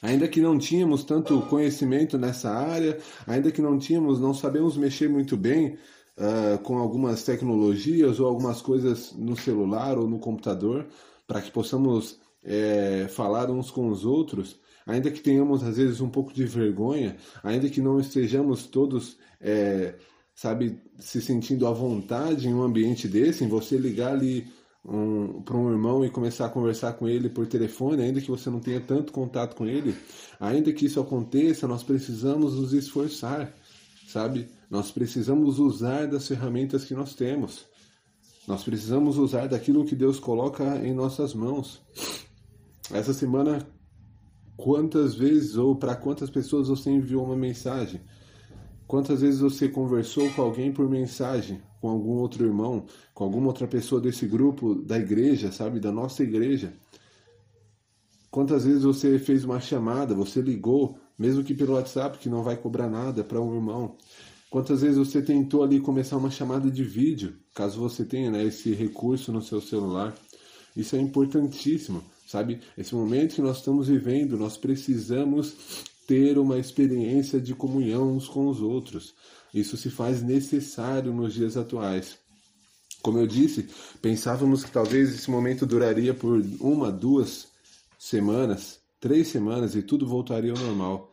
Ainda 0.00 0.26
que 0.28 0.40
não 0.40 0.58
tínhamos 0.58 1.04
tanto 1.04 1.40
conhecimento 1.42 2.16
nessa 2.16 2.50
área, 2.50 2.98
ainda 3.26 3.50
que 3.50 3.60
não 3.60 3.78
tínhamos, 3.78 4.18
não 4.18 4.32
sabemos 4.32 4.76
mexer 4.76 5.08
muito 5.08 5.36
bem 5.36 5.76
uh, 6.16 6.58
com 6.62 6.78
algumas 6.78 7.22
tecnologias 7.22 8.20
ou 8.20 8.26
algumas 8.26 8.62
coisas 8.62 9.12
no 9.12 9.36
celular 9.36 9.98
ou 9.98 10.08
no 10.08 10.18
computador, 10.18 10.86
para 11.26 11.42
que 11.42 11.50
possamos 11.50 12.18
é, 12.44 13.08
falar 13.08 13.50
uns 13.50 13.70
com 13.70 13.88
os 13.88 14.04
outros, 14.04 14.58
ainda 14.86 15.10
que 15.10 15.20
tenhamos 15.20 15.64
às 15.64 15.76
vezes 15.76 16.00
um 16.00 16.08
pouco 16.08 16.32
de 16.32 16.44
vergonha, 16.44 17.16
ainda 17.42 17.68
que 17.68 17.80
não 17.80 17.98
estejamos 17.98 18.66
todos, 18.66 19.18
é, 19.40 19.94
sabe, 20.34 20.80
se 20.98 21.20
sentindo 21.20 21.66
à 21.66 21.72
vontade 21.72 22.48
em 22.48 22.54
um 22.54 22.62
ambiente 22.62 23.08
desse, 23.08 23.44
em 23.44 23.48
você 23.48 23.76
ligar 23.76 24.12
ali 24.12 24.46
um, 24.84 25.42
para 25.42 25.56
um 25.56 25.70
irmão 25.70 26.04
e 26.04 26.10
começar 26.10 26.46
a 26.46 26.50
conversar 26.50 26.92
com 26.92 27.08
ele 27.08 27.28
por 27.28 27.46
telefone, 27.46 28.02
ainda 28.02 28.20
que 28.20 28.30
você 28.30 28.48
não 28.48 28.60
tenha 28.60 28.80
tanto 28.80 29.12
contato 29.12 29.56
com 29.56 29.66
ele, 29.66 29.96
ainda 30.38 30.72
que 30.72 30.86
isso 30.86 31.00
aconteça, 31.00 31.66
nós 31.66 31.82
precisamos 31.82 32.54
nos 32.54 32.72
esforçar, 32.72 33.52
sabe? 34.06 34.48
Nós 34.70 34.90
precisamos 34.92 35.58
usar 35.58 36.06
das 36.06 36.28
ferramentas 36.28 36.84
que 36.84 36.94
nós 36.94 37.14
temos. 37.14 37.66
Nós 38.46 38.62
precisamos 38.62 39.18
usar 39.18 39.48
daquilo 39.48 39.84
que 39.84 39.96
Deus 39.96 40.20
coloca 40.20 40.76
em 40.84 40.94
nossas 40.94 41.34
mãos. 41.34 41.82
Essa 42.92 43.12
semana 43.12 43.66
Quantas 44.56 45.14
vezes 45.14 45.56
ou 45.56 45.76
para 45.76 45.94
quantas 45.94 46.30
pessoas 46.30 46.68
você 46.68 46.90
enviou 46.90 47.24
uma 47.24 47.36
mensagem? 47.36 48.00
Quantas 48.86 49.20
vezes 49.20 49.40
você 49.40 49.68
conversou 49.68 50.30
com 50.30 50.42
alguém 50.42 50.72
por 50.72 50.88
mensagem, 50.88 51.60
com 51.80 51.88
algum 51.88 52.12
outro 52.12 52.44
irmão, 52.44 52.86
com 53.12 53.24
alguma 53.24 53.48
outra 53.48 53.66
pessoa 53.66 54.00
desse 54.00 54.26
grupo 54.26 54.74
da 54.74 54.96
igreja, 54.96 55.52
sabe, 55.52 55.78
da 55.78 55.92
nossa 55.92 56.22
igreja? 56.22 56.72
Quantas 58.30 58.64
vezes 58.64 58.82
você 58.82 59.18
fez 59.18 59.44
uma 59.44 59.60
chamada, 59.60 60.14
você 60.14 60.40
ligou, 60.40 60.98
mesmo 61.18 61.44
que 61.44 61.54
pelo 61.54 61.74
WhatsApp, 61.74 62.18
que 62.18 62.28
não 62.28 62.42
vai 62.42 62.56
cobrar 62.56 62.88
nada 62.88 63.22
para 63.22 63.40
um 63.40 63.54
irmão? 63.54 63.96
Quantas 64.48 64.82
vezes 64.82 64.96
você 64.96 65.20
tentou 65.20 65.64
ali 65.64 65.80
começar 65.80 66.16
uma 66.16 66.30
chamada 66.30 66.70
de 66.70 66.84
vídeo, 66.84 67.36
caso 67.54 67.80
você 67.80 68.04
tenha 68.04 68.30
né, 68.30 68.44
esse 68.44 68.72
recurso 68.72 69.32
no 69.32 69.42
seu 69.42 69.60
celular? 69.60 70.14
Isso 70.76 70.94
é 70.94 71.00
importantíssimo 71.00 72.02
sabe? 72.26 72.60
Esse 72.76 72.94
momento 72.94 73.36
que 73.36 73.42
nós 73.42 73.58
estamos 73.58 73.88
vivendo, 73.88 74.36
nós 74.36 74.56
precisamos 74.56 75.54
ter 76.06 76.38
uma 76.38 76.58
experiência 76.58 77.40
de 77.40 77.54
comunhão 77.54 78.16
uns 78.16 78.28
com 78.28 78.48
os 78.48 78.60
outros. 78.60 79.14
Isso 79.54 79.76
se 79.76 79.88
faz 79.88 80.22
necessário 80.22 81.12
nos 81.12 81.32
dias 81.32 81.56
atuais. 81.56 82.18
Como 83.02 83.18
eu 83.18 83.26
disse, 83.26 83.68
pensávamos 84.02 84.64
que 84.64 84.70
talvez 84.70 85.14
esse 85.14 85.30
momento 85.30 85.64
duraria 85.64 86.12
por 86.12 86.44
uma, 86.60 86.90
duas 86.90 87.48
semanas, 87.98 88.80
três 89.00 89.28
semanas 89.28 89.74
e 89.74 89.82
tudo 89.82 90.06
voltaria 90.06 90.52
ao 90.52 90.58
normal. 90.58 91.10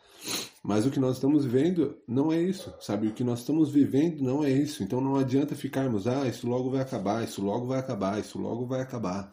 Mas 0.63 0.86
o 0.86 0.91
que 0.91 1.00
nós 1.00 1.15
estamos 1.15 1.43
vivendo 1.43 1.98
não 2.08 2.32
é 2.32 2.41
isso, 2.41 2.74
sabe? 2.79 3.08
O 3.08 3.13
que 3.13 3.24
nós 3.24 3.39
estamos 3.39 3.70
vivendo 3.70 4.22
não 4.22 4.43
é 4.43 4.50
isso. 4.50 4.82
Então 4.82 5.01
não 5.01 5.17
adianta 5.17 5.55
ficarmos, 5.55 6.08
ah, 6.08 6.27
isso 6.27 6.48
logo 6.48 6.70
vai 6.72 6.82
acabar, 6.82 7.24
isso 7.24 7.41
logo 7.41 7.67
vai 7.67 7.79
acabar, 7.79 8.20
isso 8.20 8.39
logo 8.39 8.65
vai 8.65 8.82
acabar. 8.82 9.32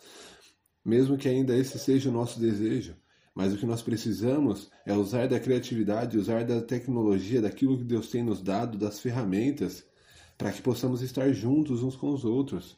Mesmo 0.84 1.16
que 1.16 1.28
ainda 1.28 1.56
esse 1.56 1.78
seja 1.78 2.08
o 2.08 2.12
nosso 2.12 2.40
desejo. 2.40 2.94
Mas 3.34 3.52
o 3.52 3.56
que 3.56 3.66
nós 3.66 3.80
precisamos 3.80 4.70
é 4.84 4.92
usar 4.92 5.28
da 5.28 5.38
criatividade, 5.38 6.18
usar 6.18 6.44
da 6.44 6.60
tecnologia, 6.60 7.40
daquilo 7.40 7.78
que 7.78 7.84
Deus 7.84 8.10
tem 8.10 8.22
nos 8.22 8.42
dado, 8.42 8.76
das 8.76 9.00
ferramentas, 9.00 9.84
para 10.36 10.50
que 10.50 10.62
possamos 10.62 11.02
estar 11.02 11.32
juntos 11.32 11.82
uns 11.82 11.96
com 11.96 12.10
os 12.10 12.24
outros, 12.24 12.76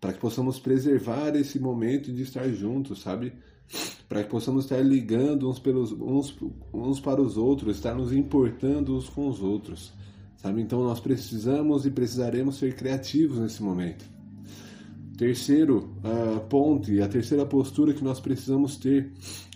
para 0.00 0.12
que 0.12 0.18
possamos 0.18 0.58
preservar 0.58 1.36
esse 1.36 1.58
momento 1.60 2.12
de 2.12 2.22
estar 2.22 2.48
juntos, 2.48 3.02
sabe? 3.02 3.32
Para 4.08 4.24
que 4.24 4.30
possamos 4.30 4.64
estar 4.64 4.80
ligando 4.80 5.48
uns, 5.48 5.58
pelos, 5.58 5.92
uns, 5.92 6.36
uns 6.74 7.00
para 7.00 7.22
os 7.22 7.36
outros, 7.36 7.76
estar 7.76 7.94
nos 7.94 8.12
importando 8.12 8.96
uns 8.96 9.08
com 9.08 9.28
os 9.28 9.40
outros, 9.40 9.92
sabe? 10.36 10.60
Então 10.60 10.82
nós 10.82 11.00
precisamos 11.00 11.86
e 11.86 11.90
precisaremos 11.90 12.56
ser 12.56 12.74
criativos 12.74 13.38
nesse 13.38 13.62
momento. 13.62 14.04
Terceiro 15.22 15.88
ponto 16.50 16.90
e 16.90 17.00
a 17.00 17.06
terceira 17.06 17.46
postura 17.46 17.94
que 17.94 18.02
nós 18.02 18.18
precisamos 18.18 18.76
ter 18.76 19.12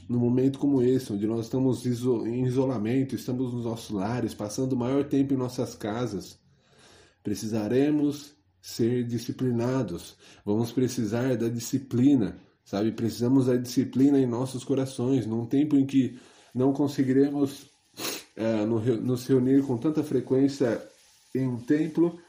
num 0.08 0.20
momento 0.20 0.60
como 0.60 0.80
esse, 0.80 1.12
onde 1.12 1.26
nós 1.26 1.46
estamos 1.46 1.84
em 1.84 2.46
isolamento, 2.46 3.16
estamos 3.16 3.52
nos 3.52 3.64
nossos 3.64 3.90
lares, 3.90 4.32
passando 4.32 4.74
o 4.74 4.76
maior 4.76 5.02
tempo 5.06 5.34
em 5.34 5.36
nossas 5.36 5.74
casas, 5.74 6.38
precisaremos 7.20 8.32
ser 8.62 9.02
disciplinados. 9.08 10.16
Vamos 10.44 10.70
precisar 10.70 11.36
da 11.36 11.48
disciplina, 11.48 12.38
sabe? 12.64 12.92
Precisamos 12.92 13.46
da 13.46 13.56
disciplina 13.56 14.20
em 14.20 14.26
nossos 14.26 14.62
corações, 14.62 15.26
num 15.26 15.46
tempo 15.46 15.74
em 15.74 15.84
que 15.84 16.16
não 16.54 16.72
conseguiremos 16.72 17.68
é, 18.36 18.64
nos 18.64 19.26
reunir 19.26 19.64
com 19.64 19.76
tanta 19.76 20.04
frequência 20.04 20.80
em 21.34 21.44
um 21.44 21.56
templo, 21.56 22.20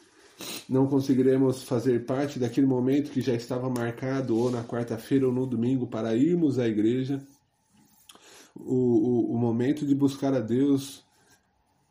não 0.69 0.87
conseguiremos 0.87 1.63
fazer 1.63 2.05
parte 2.05 2.39
daquele 2.39 2.67
momento 2.67 3.11
que 3.11 3.21
já 3.21 3.33
estava 3.33 3.69
marcado 3.69 4.37
ou 4.37 4.51
na 4.51 4.63
quarta-feira 4.63 5.27
ou 5.27 5.33
no 5.33 5.45
domingo 5.45 5.87
para 5.87 6.15
irmos 6.15 6.59
à 6.59 6.67
igreja 6.67 7.21
o, 8.59 8.73
o, 8.73 9.33
o 9.33 9.37
momento 9.37 9.85
de 9.85 9.93
buscar 9.93 10.33
a 10.33 10.39
Deus 10.39 11.03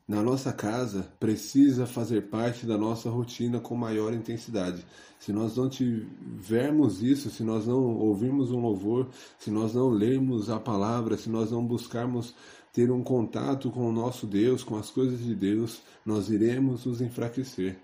na 0.06 0.22
nossa 0.22 0.52
casa 0.52 1.08
precisa 1.18 1.84
fazer 1.84 2.28
parte 2.28 2.64
da 2.64 2.78
nossa 2.78 3.10
rotina 3.10 3.58
com 3.58 3.74
maior 3.74 4.14
intensidade. 4.14 4.84
Se 5.18 5.32
nós 5.32 5.56
não 5.56 5.68
tivermos 5.68 7.02
isso, 7.02 7.28
se 7.30 7.42
nós 7.42 7.66
não 7.66 7.96
ouvirmos 7.98 8.52
um 8.52 8.60
louvor, 8.60 9.08
se 9.38 9.50
nós 9.50 9.74
não 9.74 9.88
lermos 9.88 10.48
a 10.48 10.60
palavra, 10.60 11.16
se 11.16 11.28
nós 11.28 11.50
não 11.50 11.66
buscarmos 11.66 12.34
ter 12.72 12.90
um 12.90 13.02
contato 13.02 13.70
com 13.70 13.88
o 13.88 13.92
nosso 13.92 14.26
Deus, 14.26 14.62
com 14.62 14.76
as 14.76 14.90
coisas 14.90 15.18
de 15.18 15.34
Deus, 15.34 15.80
nós 16.04 16.28
iremos 16.28 16.84
nos 16.84 17.00
enfraquecer. 17.00 17.76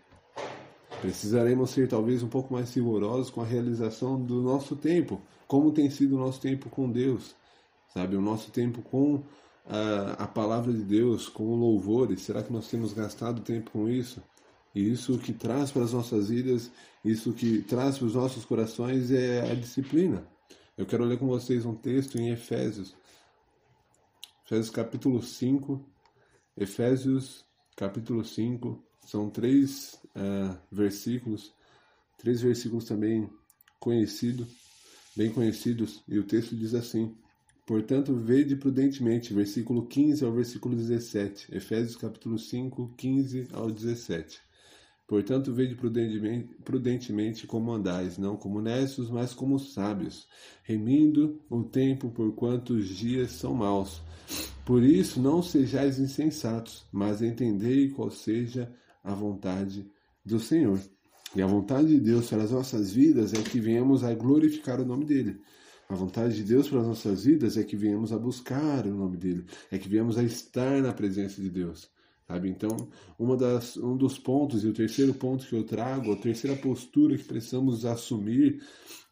Precisaremos 1.02 1.68
ser 1.68 1.86
talvez 1.86 2.22
um 2.22 2.28
pouco 2.28 2.54
mais 2.54 2.72
rigorosos 2.72 3.28
com 3.28 3.42
a 3.42 3.44
realização 3.44 4.18
do 4.18 4.40
nosso 4.40 4.74
tempo, 4.74 5.20
como 5.46 5.70
tem 5.70 5.90
sido 5.90 6.16
o 6.16 6.18
nosso 6.18 6.40
tempo 6.40 6.70
com 6.70 6.90
Deus 6.90 7.34
sabe? 7.92 8.16
O 8.16 8.22
nosso 8.22 8.50
tempo 8.50 8.82
com 8.82 9.22
a, 9.66 10.24
a 10.24 10.26
palavra 10.26 10.72
de 10.72 10.82
Deus, 10.82 11.28
com 11.28 11.44
o 11.44 11.56
louvores, 11.56 12.22
será 12.22 12.42
que 12.42 12.52
nós 12.52 12.68
temos 12.68 12.92
gastado 12.92 13.42
tempo 13.42 13.70
com 13.70 13.88
isso? 13.88 14.22
E 14.74 14.90
isso 14.90 15.18
que 15.18 15.32
traz 15.32 15.70
para 15.70 15.82
as 15.82 15.92
nossas 15.92 16.30
vidas, 16.30 16.70
isso 17.04 17.32
que 17.32 17.62
traz 17.62 17.98
para 17.98 18.06
os 18.06 18.14
nossos 18.14 18.44
corações 18.44 19.10
é 19.10 19.50
a 19.50 19.54
disciplina. 19.54 20.26
Eu 20.76 20.86
quero 20.86 21.04
ler 21.04 21.18
com 21.18 21.26
vocês 21.26 21.66
um 21.66 21.74
texto 21.74 22.18
em 22.18 22.30
Efésios, 22.30 22.96
Efésios 24.46 24.70
capítulo 24.70 25.22
5, 25.22 25.84
Efésios 26.56 27.44
capítulo 27.76 28.24
5, 28.24 28.82
são 29.06 29.28
três 29.28 30.00
uh, 30.16 30.56
versículos, 30.70 31.52
três 32.18 32.40
versículos 32.40 32.84
também 32.84 33.28
conhecidos, 33.78 34.48
bem 35.16 35.30
conhecidos, 35.30 36.02
e 36.08 36.18
o 36.18 36.24
texto 36.24 36.56
diz 36.56 36.74
assim: 36.74 37.14
Portanto, 37.66 38.14
vede 38.14 38.56
prudentemente, 38.56 39.32
versículo 39.32 39.86
15 39.86 40.24
ao 40.24 40.32
versículo 40.32 40.74
17, 40.76 41.54
Efésios 41.54 41.96
capítulo 41.96 42.38
5, 42.38 42.94
15 42.96 43.48
ao 43.52 43.70
17. 43.70 44.40
Portanto, 45.06 45.52
vede 45.52 45.74
prudentemente, 45.74 46.54
prudentemente 46.64 47.46
como 47.46 47.72
andais, 47.72 48.16
não 48.16 48.36
como 48.36 48.62
nestos, 48.62 49.10
mas 49.10 49.34
como 49.34 49.58
sábios, 49.58 50.26
remindo 50.62 51.40
o 51.50 51.62
tempo, 51.62 52.10
porquanto 52.10 52.74
os 52.74 52.88
dias 52.88 53.32
são 53.32 53.54
maus. 53.54 54.00
Por 54.64 54.82
isso, 54.82 55.20
não 55.20 55.42
sejais 55.42 55.98
insensatos, 55.98 56.86
mas 56.90 57.20
entendei 57.20 57.90
qual 57.90 58.10
seja 58.10 58.72
a 59.04 59.12
vontade 59.14 59.90
do 60.24 60.38
Senhor. 60.38 60.80
E 61.34 61.40
a 61.40 61.46
vontade 61.46 61.88
de 61.88 62.00
Deus 62.00 62.28
para 62.28 62.42
as 62.42 62.50
nossas 62.50 62.92
vidas 62.92 63.32
é 63.32 63.42
que 63.42 63.58
venhamos 63.58 64.04
a 64.04 64.14
glorificar 64.14 64.80
o 64.80 64.84
nome 64.84 65.04
dele. 65.04 65.40
A 65.88 65.94
vontade 65.94 66.36
de 66.36 66.44
Deus 66.44 66.68
para 66.68 66.80
as 66.80 66.86
nossas 66.86 67.24
vidas 67.24 67.56
é 67.56 67.64
que 67.64 67.76
venhamos 67.76 68.12
a 68.12 68.18
buscar 68.18 68.86
o 68.86 68.94
nome 68.94 69.16
dele, 69.16 69.44
é 69.70 69.78
que 69.78 69.88
venhamos 69.88 70.16
a 70.16 70.22
estar 70.22 70.80
na 70.80 70.92
presença 70.92 71.40
de 71.40 71.50
Deus. 71.50 71.90
Sabe? 72.26 72.48
Então, 72.48 72.88
uma 73.18 73.36
das, 73.36 73.76
um 73.76 73.96
dos 73.96 74.18
pontos, 74.18 74.64
e 74.64 74.68
o 74.68 74.72
terceiro 74.72 75.12
ponto 75.12 75.46
que 75.46 75.54
eu 75.54 75.64
trago, 75.64 76.12
a 76.12 76.16
terceira 76.16 76.56
postura 76.56 77.16
que 77.16 77.24
precisamos 77.24 77.84
assumir 77.84 78.62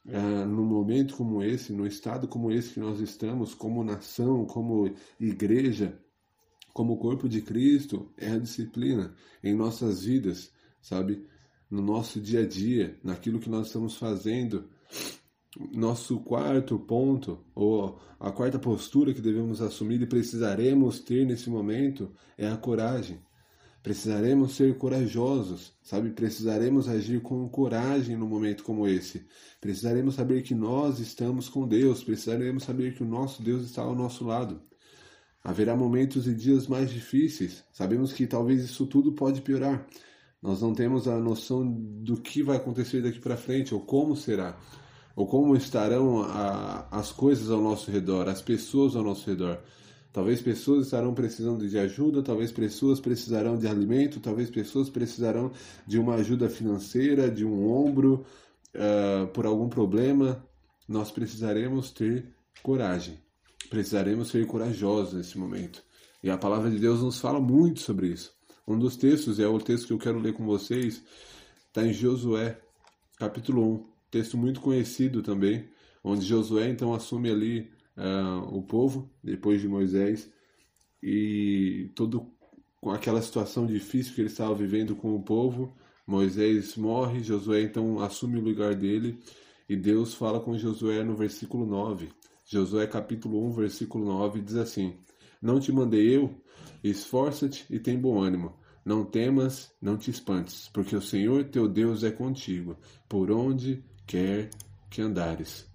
uh, 0.06 0.46
num 0.46 0.64
momento 0.64 1.16
como 1.16 1.42
esse, 1.42 1.72
no 1.72 1.86
estado 1.86 2.26
como 2.28 2.50
esse 2.50 2.74
que 2.74 2.80
nós 2.80 3.00
estamos, 3.00 3.52
como 3.52 3.84
nação, 3.84 4.46
como 4.46 4.94
igreja, 5.18 5.98
como 6.72 6.98
corpo 6.98 7.28
de 7.28 7.42
Cristo, 7.42 8.10
é 8.16 8.30
a 8.30 8.38
disciplina 8.38 9.14
em 9.42 9.54
nossas 9.54 10.04
vidas, 10.04 10.50
sabe? 10.80 11.24
No 11.70 11.80
nosso 11.80 12.20
dia 12.20 12.40
a 12.40 12.46
dia, 12.46 12.98
naquilo 13.02 13.38
que 13.38 13.48
nós 13.48 13.68
estamos 13.68 13.96
fazendo 13.96 14.68
nosso 15.72 16.20
quarto 16.20 16.78
ponto, 16.78 17.44
ou 17.54 18.00
a 18.18 18.30
quarta 18.30 18.58
postura 18.58 19.12
que 19.12 19.20
devemos 19.20 19.60
assumir 19.60 20.00
e 20.00 20.06
precisaremos 20.06 21.00
ter 21.00 21.26
nesse 21.26 21.50
momento 21.50 22.12
é 22.38 22.48
a 22.48 22.56
coragem. 22.56 23.20
Precisaremos 23.82 24.54
ser 24.56 24.76
corajosos, 24.76 25.72
sabe? 25.82 26.10
Precisaremos 26.10 26.86
agir 26.86 27.22
com 27.22 27.48
coragem 27.48 28.14
num 28.14 28.28
momento 28.28 28.62
como 28.62 28.86
esse. 28.86 29.26
Precisaremos 29.58 30.16
saber 30.16 30.42
que 30.42 30.54
nós 30.54 31.00
estamos 31.00 31.48
com 31.48 31.66
Deus, 31.66 32.04
precisaremos 32.04 32.64
saber 32.64 32.94
que 32.94 33.02
o 33.02 33.06
nosso 33.06 33.42
Deus 33.42 33.64
está 33.64 33.82
ao 33.82 33.94
nosso 33.94 34.22
lado. 34.24 34.60
Haverá 35.42 35.74
momentos 35.74 36.26
e 36.26 36.34
dias 36.34 36.66
mais 36.66 36.90
difíceis. 36.90 37.64
Sabemos 37.72 38.12
que 38.12 38.26
talvez 38.26 38.62
isso 38.62 38.86
tudo 38.86 39.12
pode 39.12 39.40
piorar. 39.40 39.86
Nós 40.42 40.62
não 40.62 40.72
temos 40.72 41.06
a 41.06 41.18
noção 41.18 41.66
do 41.66 42.16
que 42.16 42.42
vai 42.42 42.56
acontecer 42.56 43.02
daqui 43.02 43.20
para 43.20 43.36
frente 43.36 43.74
ou 43.74 43.80
como 43.80 44.16
será 44.16 44.58
ou 45.14 45.26
como 45.26 45.54
estarão 45.54 46.22
a, 46.22 46.86
as 46.90 47.12
coisas 47.12 47.50
ao 47.50 47.60
nosso 47.60 47.90
redor, 47.90 48.28
as 48.28 48.40
pessoas 48.40 48.96
ao 48.96 49.02
nosso 49.02 49.28
redor. 49.28 49.60
Talvez 50.12 50.40
pessoas 50.40 50.86
estarão 50.86 51.14
precisando 51.14 51.68
de 51.68 51.78
ajuda, 51.78 52.22
talvez 52.22 52.50
pessoas 52.50 52.98
precisarão 52.98 53.56
de 53.56 53.68
alimento, 53.68 54.18
talvez 54.18 54.50
pessoas 54.50 54.88
precisarão 54.88 55.52
de 55.86 55.98
uma 55.98 56.14
ajuda 56.14 56.48
financeira, 56.48 57.30
de 57.30 57.44
um 57.44 57.70
ombro 57.70 58.24
uh, 58.74 59.26
por 59.28 59.46
algum 59.46 59.68
problema. 59.68 60.44
Nós 60.88 61.12
precisaremos 61.12 61.92
ter 61.92 62.34
coragem, 62.62 63.20
precisaremos 63.68 64.30
ser 64.30 64.46
corajosos 64.46 65.14
nesse 65.14 65.38
momento. 65.38 65.82
E 66.22 66.30
a 66.30 66.36
palavra 66.36 66.70
de 66.70 66.78
Deus 66.78 67.02
nos 67.02 67.20
fala 67.20 67.40
muito 67.40 67.80
sobre 67.80 68.08
isso. 68.08 68.39
Um 68.66 68.78
dos 68.78 68.96
textos, 68.96 69.40
é 69.40 69.46
o 69.46 69.58
texto 69.58 69.86
que 69.86 69.92
eu 69.92 69.98
quero 69.98 70.18
ler 70.18 70.32
com 70.32 70.44
vocês, 70.44 71.02
está 71.66 71.84
em 71.84 71.92
Josué, 71.92 72.60
capítulo 73.18 73.86
1 73.86 73.90
texto 74.10 74.36
muito 74.36 74.60
conhecido 74.60 75.22
também, 75.22 75.68
onde 76.02 76.26
Josué 76.26 76.68
então 76.68 76.92
assume 76.92 77.30
ali 77.30 77.70
uh, 77.96 78.56
o 78.56 78.62
povo 78.62 79.08
depois 79.22 79.60
de 79.60 79.68
Moisés 79.68 80.30
e 81.02 81.90
todo 81.94 82.26
com 82.80 82.90
aquela 82.90 83.22
situação 83.22 83.66
difícil 83.66 84.14
que 84.14 84.20
ele 84.22 84.28
estava 84.28 84.54
vivendo 84.54 84.96
com 84.96 85.14
o 85.14 85.22
povo, 85.22 85.76
Moisés 86.06 86.76
morre, 86.76 87.22
Josué 87.22 87.62
então 87.62 88.00
assume 88.00 88.38
o 88.38 88.42
lugar 88.42 88.74
dele 88.74 89.20
e 89.68 89.76
Deus 89.76 90.14
fala 90.14 90.40
com 90.40 90.58
Josué 90.58 91.04
no 91.04 91.14
versículo 91.14 91.66
9. 91.66 92.08
Josué 92.44 92.86
capítulo 92.86 93.46
1, 93.48 93.52
versículo 93.52 94.04
9 94.06 94.40
diz 94.40 94.56
assim: 94.56 94.96
Não 95.40 95.60
te 95.60 95.72
mandei 95.72 96.16
eu? 96.16 96.34
Esforça-te 96.82 97.64
e 97.70 97.78
tem 97.78 97.98
bom 97.98 98.20
ânimo. 98.20 98.58
Não 98.84 99.04
temas, 99.04 99.72
não 99.80 99.96
te 99.96 100.10
espantes, 100.10 100.68
porque 100.72 100.96
o 100.96 101.02
Senhor 101.02 101.44
teu 101.44 101.68
Deus 101.68 102.02
é 102.02 102.10
contigo, 102.10 102.76
por 103.08 103.30
onde 103.30 103.84
quer 104.06 104.50
que 104.88 105.00
andares. 105.00 105.69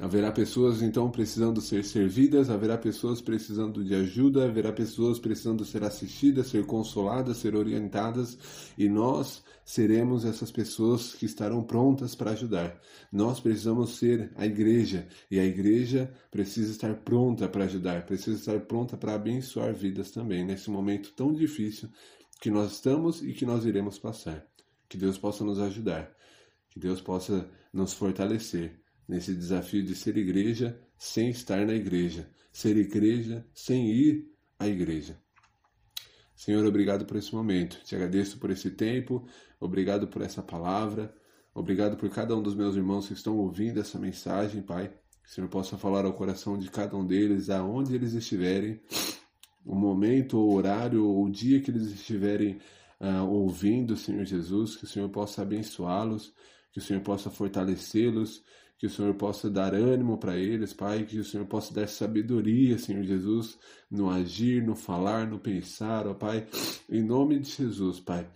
Haverá 0.00 0.30
pessoas 0.30 0.80
então 0.80 1.10
precisando 1.10 1.60
ser 1.60 1.84
servidas, 1.84 2.50
haverá 2.50 2.78
pessoas 2.78 3.20
precisando 3.20 3.82
de 3.82 3.96
ajuda, 3.96 4.44
haverá 4.44 4.72
pessoas 4.72 5.18
precisando 5.18 5.64
ser 5.64 5.82
assistidas, 5.82 6.46
ser 6.46 6.64
consoladas, 6.66 7.38
ser 7.38 7.56
orientadas, 7.56 8.38
e 8.78 8.88
nós 8.88 9.42
seremos 9.64 10.24
essas 10.24 10.52
pessoas 10.52 11.14
que 11.14 11.26
estarão 11.26 11.64
prontas 11.64 12.14
para 12.14 12.30
ajudar. 12.30 12.80
Nós 13.10 13.40
precisamos 13.40 13.96
ser 13.96 14.30
a 14.36 14.46
igreja, 14.46 15.08
e 15.28 15.40
a 15.40 15.44
igreja 15.44 16.14
precisa 16.30 16.70
estar 16.70 16.94
pronta 16.98 17.48
para 17.48 17.64
ajudar, 17.64 18.06
precisa 18.06 18.38
estar 18.38 18.60
pronta 18.60 18.96
para 18.96 19.14
abençoar 19.14 19.74
vidas 19.74 20.12
também, 20.12 20.44
nesse 20.44 20.70
momento 20.70 21.12
tão 21.12 21.34
difícil 21.34 21.88
que 22.40 22.52
nós 22.52 22.70
estamos 22.70 23.20
e 23.20 23.32
que 23.32 23.44
nós 23.44 23.64
iremos 23.64 23.98
passar. 23.98 24.46
Que 24.88 24.96
Deus 24.96 25.18
possa 25.18 25.42
nos 25.42 25.58
ajudar, 25.58 26.08
que 26.70 26.78
Deus 26.78 27.00
possa 27.00 27.50
nos 27.72 27.92
fortalecer 27.92 28.80
nesse 29.08 29.34
desafio 29.34 29.82
de 29.82 29.94
ser 29.94 30.16
igreja 30.16 30.78
sem 30.98 31.30
estar 31.30 31.64
na 31.64 31.72
igreja, 31.72 32.28
ser 32.52 32.76
igreja 32.76 33.46
sem 33.54 33.90
ir 33.90 34.30
à 34.58 34.68
igreja. 34.68 35.18
Senhor, 36.36 36.64
obrigado 36.66 37.04
por 37.04 37.16
esse 37.16 37.34
momento. 37.34 37.80
Te 37.84 37.96
agradeço 37.96 38.38
por 38.38 38.50
esse 38.50 38.70
tempo, 38.70 39.26
obrigado 39.58 40.06
por 40.06 40.22
essa 40.22 40.42
palavra, 40.42 41.12
obrigado 41.54 41.96
por 41.96 42.08
cada 42.10 42.36
um 42.36 42.42
dos 42.42 42.54
meus 42.54 42.76
irmãos 42.76 43.08
que 43.08 43.14
estão 43.14 43.36
ouvindo 43.38 43.80
essa 43.80 43.98
mensagem, 43.98 44.62
Pai. 44.62 44.88
Que 44.88 45.30
o 45.30 45.34
Senhor 45.34 45.48
possa 45.48 45.76
falar 45.76 46.04
ao 46.04 46.12
coração 46.12 46.56
de 46.56 46.70
cada 46.70 46.96
um 46.96 47.04
deles, 47.04 47.50
aonde 47.50 47.94
eles 47.94 48.12
estiverem, 48.12 48.80
o 49.64 49.74
momento, 49.74 50.38
o 50.38 50.54
horário, 50.54 51.04
o 51.04 51.28
dia 51.28 51.60
que 51.60 51.70
eles 51.70 51.88
estiverem 51.92 52.58
uh, 53.00 53.26
ouvindo, 53.28 53.96
Senhor 53.96 54.24
Jesus, 54.24 54.76
que 54.76 54.84
o 54.84 54.88
Senhor 54.88 55.08
possa 55.10 55.42
abençoá-los, 55.42 56.32
que 56.72 56.78
o 56.78 56.82
Senhor 56.82 57.02
possa 57.02 57.30
fortalecê-los, 57.30 58.42
que 58.78 58.86
o 58.86 58.90
Senhor 58.90 59.12
possa 59.14 59.50
dar 59.50 59.74
ânimo 59.74 60.16
para 60.18 60.36
eles, 60.36 60.72
Pai, 60.72 61.04
que 61.04 61.18
o 61.18 61.24
Senhor 61.24 61.46
possa 61.46 61.74
dar 61.74 61.88
sabedoria, 61.88 62.78
Senhor 62.78 63.02
Jesus, 63.02 63.58
no 63.90 64.08
agir, 64.08 64.62
no 64.62 64.76
falar, 64.76 65.26
no 65.26 65.38
pensar, 65.38 66.06
ó 66.06 66.14
Pai, 66.14 66.46
em 66.88 67.02
nome 67.02 67.40
de 67.40 67.50
Jesus, 67.50 67.98
Pai. 67.98 68.30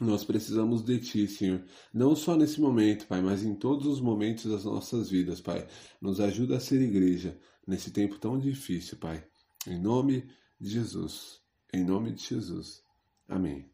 Nós 0.00 0.24
precisamos 0.24 0.82
de 0.82 0.98
Ti, 1.00 1.28
Senhor, 1.28 1.62
não 1.92 2.16
só 2.16 2.36
nesse 2.36 2.60
momento, 2.60 3.06
Pai, 3.06 3.20
mas 3.20 3.44
em 3.44 3.54
todos 3.54 3.86
os 3.86 4.00
momentos 4.00 4.46
das 4.46 4.64
nossas 4.64 5.10
vidas, 5.10 5.40
Pai. 5.40 5.66
Nos 6.00 6.20
ajuda 6.20 6.56
a 6.56 6.60
ser 6.60 6.80
igreja 6.80 7.38
nesse 7.66 7.90
tempo 7.90 8.18
tão 8.18 8.38
difícil, 8.38 8.96
Pai. 8.96 9.22
Em 9.66 9.78
nome 9.78 10.24
de 10.58 10.70
Jesus. 10.70 11.42
Em 11.74 11.84
nome 11.84 12.12
de 12.12 12.22
Jesus. 12.22 12.82
Amém. 13.28 13.70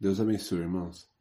Deus 0.00 0.18
abençoe, 0.18 0.60
irmãos. 0.60 1.17